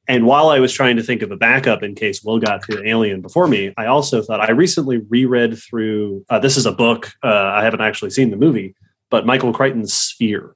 And 0.08 0.26
while 0.26 0.50
I 0.50 0.60
was 0.60 0.74
trying 0.74 0.98
to 0.98 1.04
think 1.04 1.22
of 1.22 1.32
a 1.32 1.38
backup 1.38 1.82
in 1.82 1.96
case 1.96 2.24
Will 2.24 2.40
got 2.40 2.62
to 2.64 2.76
the 2.76 2.88
Alien 2.88 3.22
before 3.22 3.48
me, 3.48 3.74
I 3.78 3.86
also 3.86 4.22
thought 4.22 4.42
I 4.42 4.52
recently 4.52 4.98
reread 4.98 5.58
through. 5.58 6.26
Uh, 6.30 6.40
this 6.40 6.58
is 6.58 6.66
a 6.66 6.74
book. 6.74 7.14
Uh, 7.24 7.52
I 7.56 7.64
haven't 7.64 7.82
actually 7.82 8.12
seen 8.12 8.30
the 8.30 8.36
movie, 8.36 8.76
but 9.10 9.26
Michael 9.26 9.54
Crichton's 9.54 9.94
Sphere, 9.94 10.56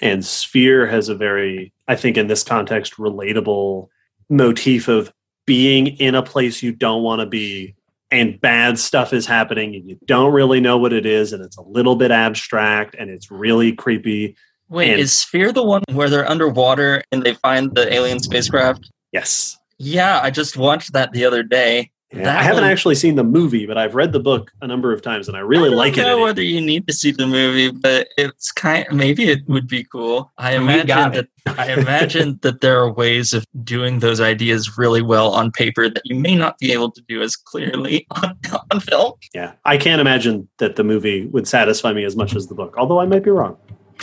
and 0.00 0.24
Sphere 0.24 0.86
has 0.86 1.08
a 1.08 1.16
very, 1.16 1.72
I 1.88 1.96
think, 1.96 2.16
in 2.16 2.28
this 2.28 2.44
context, 2.44 2.94
relatable 2.96 3.88
motif 4.36 4.88
of 4.88 5.12
being 5.46 5.86
in 5.86 6.14
a 6.14 6.22
place 6.22 6.62
you 6.62 6.72
don't 6.72 7.02
want 7.02 7.20
to 7.20 7.26
be, 7.26 7.74
and 8.10 8.40
bad 8.40 8.78
stuff 8.78 9.12
is 9.12 9.26
happening, 9.26 9.74
and 9.74 9.88
you 9.88 9.98
don't 10.06 10.32
really 10.32 10.60
know 10.60 10.78
what 10.78 10.92
it 10.92 11.06
is, 11.06 11.32
and 11.32 11.42
it's 11.44 11.56
a 11.56 11.62
little 11.62 11.96
bit 11.96 12.10
abstract, 12.10 12.94
and 12.98 13.10
it's 13.10 13.30
really 13.30 13.72
creepy. 13.72 14.36
Wait, 14.68 14.92
and- 14.92 15.00
is 15.00 15.12
Sphere 15.18 15.52
the 15.52 15.62
one 15.62 15.82
where 15.92 16.08
they're 16.08 16.28
underwater 16.28 17.02
and 17.12 17.22
they 17.22 17.34
find 17.34 17.74
the 17.74 17.92
alien 17.92 18.20
spacecraft? 18.20 18.90
Yes. 19.12 19.58
Yeah, 19.78 20.20
I 20.22 20.30
just 20.30 20.56
watched 20.56 20.92
that 20.92 21.12
the 21.12 21.24
other 21.24 21.42
day. 21.42 21.90
Yeah, 22.16 22.38
I 22.38 22.42
haven't 22.42 22.62
one- 22.62 22.70
actually 22.70 22.94
seen 22.94 23.16
the 23.16 23.24
movie, 23.24 23.66
but 23.66 23.76
I've 23.76 23.94
read 23.94 24.12
the 24.12 24.20
book 24.20 24.52
a 24.62 24.66
number 24.66 24.92
of 24.92 25.02
times, 25.02 25.28
and 25.28 25.36
I 25.36 25.40
really 25.40 25.70
like 25.70 25.98
it. 25.98 26.00
I 26.00 26.04
don't 26.04 26.04
like 26.04 26.06
it. 26.06 26.10
know 26.10 26.16
in 26.16 26.20
it. 26.20 26.24
whether 26.24 26.42
you 26.42 26.60
need 26.60 26.86
to 26.86 26.92
see 26.94 27.10
the 27.10 27.26
movie, 27.26 27.70
but 27.70 28.08
it's 28.16 28.52
kind. 28.52 28.86
maybe 28.92 29.24
it 29.30 29.40
would 29.48 29.66
be 29.68 29.84
cool. 29.84 30.30
I 30.38 30.54
imagine 30.54 30.86
that. 31.12 31.28
I 31.58 31.72
imagine 31.72 32.38
that 32.42 32.60
there 32.62 32.78
are 32.78 32.90
ways 32.92 33.34
of 33.34 33.44
doing 33.64 33.98
those 33.98 34.20
ideas 34.20 34.78
really 34.78 35.02
well 35.02 35.32
on 35.32 35.50
paper 35.52 35.90
that 35.90 36.02
you 36.04 36.14
may 36.14 36.34
not 36.36 36.56
be 36.58 36.72
able 36.72 36.90
to 36.92 37.02
do 37.02 37.20
as 37.20 37.36
clearly 37.36 38.06
on, 38.22 38.38
on 38.70 38.80
film. 38.80 39.12
Yeah, 39.34 39.52
I 39.64 39.76
can't 39.76 40.00
imagine 40.00 40.48
that 40.58 40.76
the 40.76 40.84
movie 40.84 41.26
would 41.26 41.46
satisfy 41.46 41.92
me 41.92 42.04
as 42.04 42.16
much 42.16 42.34
as 42.34 42.46
the 42.46 42.54
book, 42.54 42.74
although 42.78 43.00
I 43.00 43.06
might 43.06 43.24
be 43.24 43.30
wrong. 43.30 43.56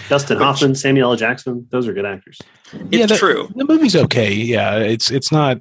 Dustin 0.08 0.38
Which- 0.38 0.44
Hoffman, 0.46 0.74
Samuel 0.76 1.12
L. 1.12 1.18
Jackson, 1.18 1.68
those 1.70 1.86
are 1.88 1.94
good 1.94 2.06
actors. 2.06 2.40
It's 2.74 2.84
Yeah, 2.92 3.06
the- 3.08 3.18
true. 3.18 3.50
the 3.56 3.66
movie's 3.66 3.96
okay 3.96 4.32
yeah 4.34 4.78
it's 4.78 5.12
it's 5.12 5.30
not 5.34 5.58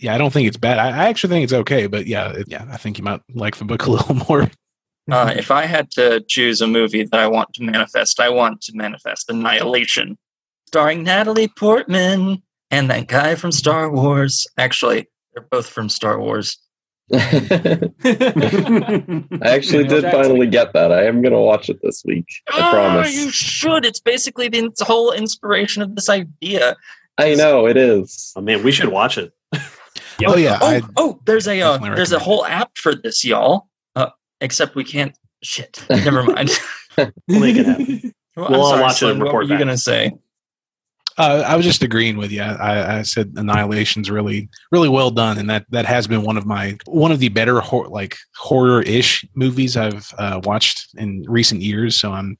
yeah 0.00 0.14
i 0.14 0.18
don't 0.18 0.32
think 0.32 0.48
it's 0.48 0.56
bad 0.56 0.78
i, 0.78 0.88
I 0.88 1.08
actually 1.08 1.30
think 1.30 1.44
it's 1.44 1.52
okay 1.52 1.86
but 1.86 2.06
yeah 2.06 2.30
it, 2.32 2.46
yeah 2.48 2.66
i 2.70 2.76
think 2.76 2.98
you 2.98 3.04
might 3.04 3.20
like 3.34 3.56
the 3.56 3.64
book 3.64 3.86
a 3.86 3.90
little 3.90 4.14
more 4.28 4.50
Uh, 5.10 5.34
if 5.36 5.50
I 5.50 5.64
had 5.66 5.90
to 5.92 6.20
choose 6.28 6.60
a 6.60 6.68
movie 6.68 7.02
that 7.02 7.18
I 7.18 7.26
want 7.26 7.52
to 7.54 7.64
manifest, 7.64 8.20
I 8.20 8.28
want 8.28 8.60
to 8.62 8.72
manifest 8.76 9.28
Annihilation, 9.28 10.16
starring 10.68 11.02
Natalie 11.02 11.48
Portman 11.48 12.40
and 12.70 12.88
that 12.90 13.08
guy 13.08 13.34
from 13.34 13.50
Star 13.50 13.90
Wars. 13.90 14.46
Actually, 14.56 15.08
they're 15.34 15.48
both 15.50 15.66
from 15.68 15.88
Star 15.88 16.20
Wars. 16.20 16.58
I 17.12 17.90
actually 19.42 19.84
did 19.88 20.02
Jackson. 20.02 20.10
finally 20.12 20.46
get 20.46 20.72
that. 20.74 20.92
I 20.92 21.06
am 21.06 21.22
going 21.22 21.32
to 21.32 21.40
watch 21.40 21.68
it 21.68 21.80
this 21.82 22.02
week. 22.04 22.26
I 22.52 22.68
Oh, 22.68 22.70
promise. 22.72 23.16
you 23.16 23.30
should. 23.30 23.84
It's 23.84 24.00
basically 24.00 24.48
the 24.48 24.70
whole 24.80 25.10
inspiration 25.12 25.82
of 25.82 25.96
this 25.96 26.08
idea. 26.08 26.76
I 27.18 27.34
know 27.34 27.66
it 27.66 27.76
is. 27.76 28.32
Oh 28.36 28.40
man, 28.42 28.62
we 28.62 28.70
should 28.70 28.88
watch 28.90 29.18
it. 29.18 29.32
Oh 30.26 30.36
yeah 30.36 30.58
Oh, 30.60 30.66
I, 30.68 30.82
oh, 30.96 31.20
there's 31.26 31.46
a 31.48 31.60
uh, 31.60 31.78
there's 31.78 32.12
a 32.12 32.18
whole 32.18 32.44
app 32.46 32.76
for 32.76 32.94
this, 32.94 33.24
y'all. 33.24 33.68
Uh, 33.96 34.10
except 34.40 34.74
we 34.74 34.84
can't. 34.84 35.16
Shit. 35.42 35.84
Never 35.90 36.22
mind. 36.22 36.50
We'll 37.28 37.40
make 37.40 37.56
it 37.56 37.66
happen. 37.66 38.12
Well, 38.36 38.48
We'll 38.50 38.54
I'm 38.54 38.60
all 38.60 38.70
sorry, 38.70 38.82
watch 38.82 38.92
it 38.92 38.96
Slim, 38.98 39.10
and 39.12 39.20
what 39.20 39.26
report 39.26 39.42
were 39.44 39.48
you 39.48 39.48
back. 39.54 39.58
gonna 39.60 39.76
say? 39.78 40.12
uh, 41.18 41.44
I 41.46 41.56
was 41.56 41.66
just 41.66 41.82
agreeing 41.82 42.16
with 42.16 42.30
you. 42.30 42.42
I, 42.42 42.98
I 42.98 43.02
said 43.02 43.32
Annihilation's 43.36 44.10
really, 44.10 44.48
really 44.70 44.88
well 44.88 45.10
done, 45.10 45.36
and 45.38 45.50
that 45.50 45.66
that 45.70 45.84
has 45.84 46.06
been 46.06 46.22
one 46.22 46.36
of 46.36 46.46
my 46.46 46.76
one 46.86 47.12
of 47.12 47.18
the 47.18 47.28
better 47.28 47.60
hor- 47.60 47.88
like 47.88 48.16
horror-ish 48.36 49.24
movies 49.34 49.76
I've 49.76 50.12
uh, 50.18 50.40
watched 50.44 50.94
in 50.96 51.24
recent 51.28 51.60
years. 51.60 51.96
So 51.96 52.12
I'm 52.12 52.38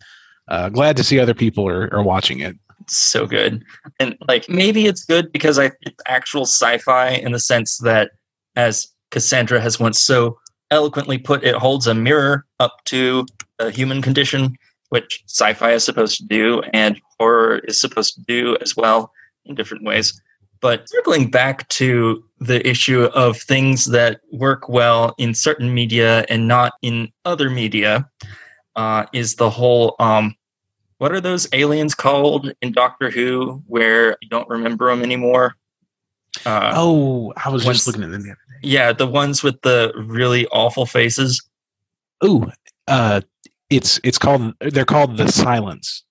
uh, 0.49 0.69
glad 0.71 0.97
to 0.97 1.05
see 1.05 1.19
other 1.19 1.35
people 1.35 1.69
are, 1.69 1.93
are 1.93 2.03
watching 2.03 2.41
it. 2.41 2.57
It's 2.81 2.97
so 2.97 3.27
good, 3.27 3.63
and 3.99 4.17
like 4.27 4.49
maybe 4.49 4.87
it's 4.87 5.05
good 5.05 5.31
because 5.33 5.59
I 5.59 5.73
it's 5.83 6.03
actual 6.07 6.43
sci-fi 6.43 7.11
in 7.11 7.33
the 7.33 7.39
sense 7.39 7.79
that, 7.79 8.13
as 8.57 8.89
Cassandra 9.11 9.61
has 9.61 9.79
once 9.79 10.01
so 10.01 10.39
eloquently 10.71 11.19
put, 11.19 11.45
it 11.45 11.55
holds 11.55 11.87
a 11.87 11.95
mirror 11.95 12.47
up 12.59 12.77
to 12.87 13.27
the 13.59 13.71
human 13.71 14.01
condition, 14.03 14.57
which 14.89 15.23
sci-fi 15.27 15.73
is 15.73 15.85
supposed 15.85 16.17
to 16.19 16.25
do, 16.25 16.63
and 16.73 17.01
horror 17.19 17.59
is 17.65 17.81
supposed 17.81 18.15
to 18.15 18.23
do 18.23 18.57
as 18.61 18.77
well 18.77 19.13
in 19.45 19.55
different 19.55 19.85
ways. 19.85 20.21
But 20.61 20.89
circling 20.89 21.31
back 21.31 21.69
to 21.71 22.23
the 22.39 22.67
issue 22.69 23.05
of 23.15 23.37
things 23.37 23.87
that 23.87 24.21
work 24.33 24.69
well 24.69 25.15
in 25.19 25.35
certain 25.35 25.73
media 25.75 26.25
and 26.29 26.49
not 26.49 26.73
in 26.83 27.13
other 27.25 27.51
media, 27.51 28.09
uh, 28.77 29.07
is 29.13 29.37
the 29.37 29.51
whole 29.51 29.97
um, 29.99 30.35
what 31.01 31.13
are 31.13 31.21
those 31.21 31.49
aliens 31.53 31.95
called 31.95 32.53
in 32.61 32.73
Doctor 32.73 33.09
Who 33.11 33.63
where 33.67 34.17
you 34.21 34.29
don't 34.29 34.49
remember 34.49 34.91
them 34.91 35.03
anymore? 35.03 35.57
Uh, 36.47 36.73
Oh, 36.77 37.33
I 37.43 37.49
was 37.49 37.65
Once- 37.65 37.79
just 37.79 37.87
looking 37.89 38.03
at 38.05 38.11
them. 38.11 38.23
The 38.23 38.29
other 38.31 38.35
day. 38.35 38.69
Yeah, 38.69 38.93
the 38.93 39.07
ones 39.07 39.43
with 39.43 39.61
the 39.63 39.93
really 39.97 40.47
awful 40.49 40.85
faces. 40.87 41.43
Oh, 42.21 42.51
uh, 42.87 43.23
it's 43.71 43.99
it's 44.05 44.19
called 44.19 44.53
they're 44.61 44.85
called 44.85 45.17
the 45.17 45.29
Silence. 45.33 46.05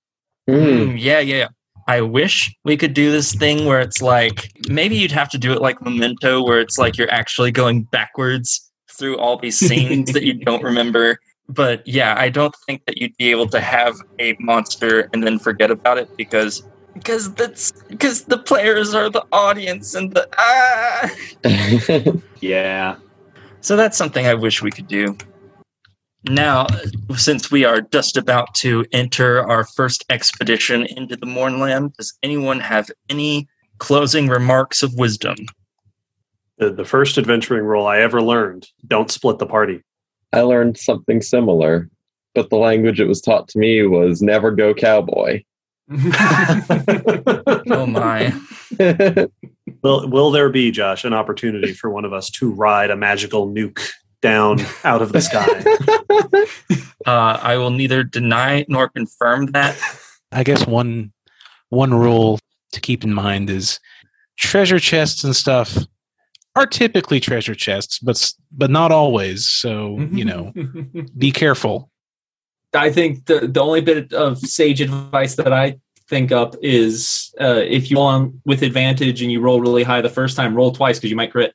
Mm. 0.49 0.55
Mm, 0.93 0.95
yeah, 0.99 1.19
yeah, 1.19 1.35
yeah. 1.37 1.47
I 1.87 2.01
wish 2.01 2.53
we 2.65 2.75
could 2.75 2.93
do 2.95 3.11
this 3.11 3.33
thing 3.35 3.65
where 3.65 3.79
it's 3.79 4.01
like 4.01 4.51
maybe 4.69 4.95
you'd 4.95 5.11
have 5.11 5.29
to 5.29 5.37
do 5.37 5.53
it 5.53 5.61
like 5.61 5.81
Memento, 5.83 6.43
where 6.43 6.59
it's 6.59 6.77
like 6.79 6.97
you're 6.97 7.11
actually 7.11 7.51
going 7.51 7.83
backwards 7.83 8.71
through 8.91 9.17
all 9.19 9.37
these 9.37 9.57
scenes 9.57 10.11
that 10.13 10.23
you 10.23 10.33
don't 10.33 10.63
remember. 10.71 11.19
But 11.49 11.85
yeah, 11.87 12.15
I 12.17 12.29
don't 12.29 12.55
think 12.67 12.85
that 12.85 12.99
you'd 12.99 13.17
be 13.17 13.31
able 13.31 13.47
to 13.49 13.59
have 13.59 13.95
a 14.19 14.35
monster 14.39 15.09
and 15.13 15.23
then 15.23 15.39
forget 15.39 15.71
about 15.71 15.97
it 15.97 16.15
because 16.15 16.63
because 16.93 17.33
that's 17.33 17.71
because 17.87 18.25
the 18.25 18.37
players 18.37 18.93
are 18.93 19.09
the 19.09 19.25
audience 19.31 19.95
and 19.95 20.13
the 20.13 20.27
ah. 20.37 21.09
Yeah. 22.41 22.97
So 23.61 23.75
that's 23.75 23.97
something 23.97 24.25
I 24.25 24.35
wish 24.35 24.61
we 24.61 24.71
could 24.71 24.87
do. 24.87 25.17
Now, 26.25 26.67
since 27.15 27.49
we 27.49 27.65
are 27.65 27.81
just 27.81 28.17
about 28.17 28.53
to 28.55 28.85
enter 28.91 29.41
our 29.49 29.63
first 29.63 30.05
expedition 30.09 30.85
into 30.85 31.15
the 31.15 31.25
Mournland, 31.25 31.93
does 31.97 32.17
anyone 32.23 32.59
have 32.59 32.91
any 33.09 33.47
closing 33.77 34.27
remarks 34.27 34.83
of 34.83 34.93
wisdom? 34.95 35.37
The, 36.57 36.71
the 36.71 36.83
first 36.83 37.17
adventuring 37.17 37.63
rule 37.63 37.87
I 37.87 37.99
ever 37.99 38.21
learned 38.21 38.67
don't 38.85 39.09
split 39.09 39.39
the 39.39 39.45
party. 39.45 39.81
I 40.33 40.41
learned 40.41 40.77
something 40.77 41.21
similar, 41.21 41.89
but 42.35 42.49
the 42.49 42.57
language 42.57 42.99
it 42.99 43.07
was 43.07 43.21
taught 43.21 43.47
to 43.49 43.59
me 43.59 43.85
was 43.85 44.21
never 44.21 44.51
go 44.51 44.73
cowboy. 44.73 45.43
Oh 47.71 47.85
my. 47.85 48.33
Will, 49.83 50.09
will 50.09 50.31
there 50.31 50.49
be, 50.49 50.71
Josh, 50.71 51.05
an 51.05 51.13
opportunity 51.13 51.73
for 51.73 51.89
one 51.89 52.03
of 52.03 52.11
us 52.11 52.29
to 52.31 52.51
ride 52.51 52.89
a 52.89 52.95
magical 52.95 53.47
nuke 53.47 53.79
down 54.21 54.59
out 54.83 55.01
of 55.01 55.11
the 55.11 55.21
sky? 55.21 55.63
Uh, 57.05 57.39
I 57.41 57.55
will 57.55 57.69
neither 57.71 58.03
deny 58.03 58.65
nor 58.67 58.89
confirm 58.89 59.47
that. 59.51 59.79
I 60.33 60.43
guess 60.43 60.67
one 60.67 61.13
one 61.69 61.93
rule 61.93 62.39
to 62.73 62.81
keep 62.81 63.05
in 63.05 63.13
mind 63.13 63.49
is 63.49 63.79
treasure 64.37 64.79
chests 64.79 65.23
and 65.23 65.33
stuff 65.33 65.77
are 66.59 66.67
typically 66.67 67.19
treasure 67.19 67.55
chests, 67.55 67.99
but 67.99 68.31
but 68.51 68.69
not 68.69 68.91
always. 68.91 69.47
So 69.47 69.99
you 70.11 70.25
know, 70.25 70.53
be 71.17 71.31
careful. 71.31 71.89
I 72.73 72.91
think 72.91 73.25
the 73.25 73.47
the 73.47 73.61
only 73.61 73.81
bit 73.81 74.13
of 74.13 74.39
sage 74.39 74.81
advice 74.81 75.35
that 75.35 75.53
I 75.53 75.77
think 76.07 76.31
up 76.31 76.55
is 76.61 77.33
uh, 77.39 77.61
if 77.65 77.89
you 77.89 77.97
roll 77.97 78.07
on 78.07 78.41
with 78.45 78.63
advantage 78.63 79.21
and 79.21 79.31
you 79.31 79.39
roll 79.39 79.61
really 79.61 79.83
high 79.83 80.01
the 80.01 80.09
first 80.09 80.35
time, 80.35 80.55
roll 80.55 80.71
twice 80.71 80.97
because 80.97 81.09
you 81.09 81.15
might 81.15 81.31
crit. 81.31 81.53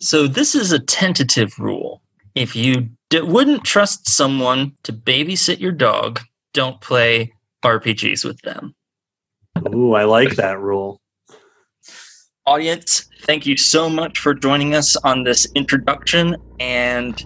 So 0.00 0.26
this 0.26 0.54
is 0.54 0.72
a 0.72 0.78
tentative 0.78 1.58
rule. 1.58 2.02
If 2.34 2.54
you 2.54 2.90
d- 3.08 3.22
wouldn't 3.22 3.64
trust 3.64 4.08
someone 4.08 4.76
to 4.84 4.92
babysit 4.92 5.58
your 5.58 5.72
dog, 5.72 6.20
don't 6.52 6.80
play 6.80 7.32
RPGs 7.64 8.24
with 8.24 8.40
them. 8.42 8.74
Ooh, 9.74 9.94
I 9.94 10.04
like 10.04 10.36
that 10.36 10.60
rule. 10.60 11.00
Audience, 12.46 13.06
thank 13.22 13.44
you 13.44 13.56
so 13.56 13.90
much 13.90 14.20
for 14.20 14.32
joining 14.32 14.72
us 14.76 14.94
on 14.96 15.24
this 15.24 15.48
introduction, 15.56 16.36
and 16.60 17.20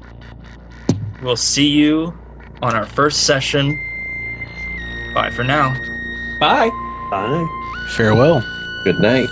we'll 1.20 1.36
see 1.36 1.68
you 1.68 2.18
on 2.62 2.74
our 2.74 2.86
first 2.86 3.26
session. 3.26 3.68
Bye 5.14 5.28
for 5.36 5.44
now. 5.44 5.74
Bye. 6.40 6.70
Bye. 7.10 7.46
Farewell. 7.88 8.42
Good 8.84 8.98
night. 8.98 9.28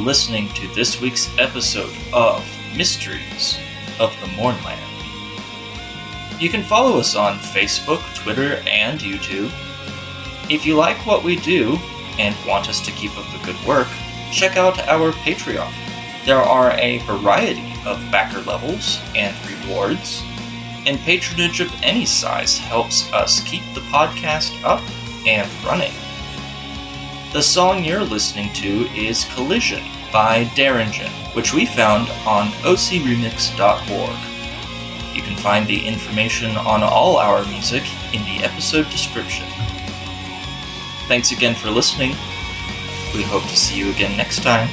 Listening 0.00 0.48
to 0.54 0.66
this 0.68 0.98
week's 0.98 1.28
episode 1.36 1.94
of 2.14 2.42
Mysteries 2.74 3.58
of 3.98 4.18
the 4.22 4.28
Mournland. 4.28 4.80
You 6.40 6.48
can 6.48 6.62
follow 6.62 6.98
us 6.98 7.14
on 7.14 7.38
Facebook, 7.38 8.00
Twitter, 8.14 8.62
and 8.66 8.98
YouTube. 8.98 9.52
If 10.50 10.64
you 10.64 10.74
like 10.74 10.96
what 11.06 11.22
we 11.22 11.36
do 11.36 11.78
and 12.18 12.34
want 12.46 12.70
us 12.70 12.80
to 12.86 12.92
keep 12.92 13.16
up 13.18 13.30
the 13.30 13.44
good 13.44 13.62
work, 13.66 13.88
check 14.32 14.56
out 14.56 14.78
our 14.88 15.12
Patreon. 15.12 15.70
There 16.24 16.40
are 16.40 16.70
a 16.78 16.98
variety 17.00 17.74
of 17.84 18.00
backer 18.10 18.40
levels 18.40 19.00
and 19.14 19.36
rewards, 19.46 20.22
and 20.86 20.98
patronage 21.00 21.60
of 21.60 21.70
any 21.82 22.06
size 22.06 22.56
helps 22.56 23.12
us 23.12 23.42
keep 23.42 23.62
the 23.74 23.82
podcast 23.92 24.64
up 24.64 24.82
and 25.26 25.48
running. 25.62 25.92
The 27.32 27.42
song 27.42 27.84
you're 27.84 28.02
listening 28.02 28.52
to 28.54 28.88
is 28.92 29.24
Collision 29.36 29.84
by 30.12 30.46
Derringen, 30.56 31.12
which 31.36 31.54
we 31.54 31.64
found 31.64 32.08
on 32.26 32.48
ocremix.org. 32.64 34.16
You 35.14 35.22
can 35.22 35.36
find 35.36 35.64
the 35.64 35.86
information 35.86 36.56
on 36.56 36.82
all 36.82 37.18
our 37.18 37.44
music 37.44 37.84
in 38.12 38.24
the 38.24 38.44
episode 38.44 38.90
description. 38.90 39.46
Thanks 41.06 41.30
again 41.30 41.54
for 41.54 41.70
listening. 41.70 42.16
We 43.14 43.22
hope 43.22 43.44
to 43.44 43.56
see 43.56 43.78
you 43.78 43.92
again 43.92 44.16
next 44.16 44.42
time. 44.42 44.68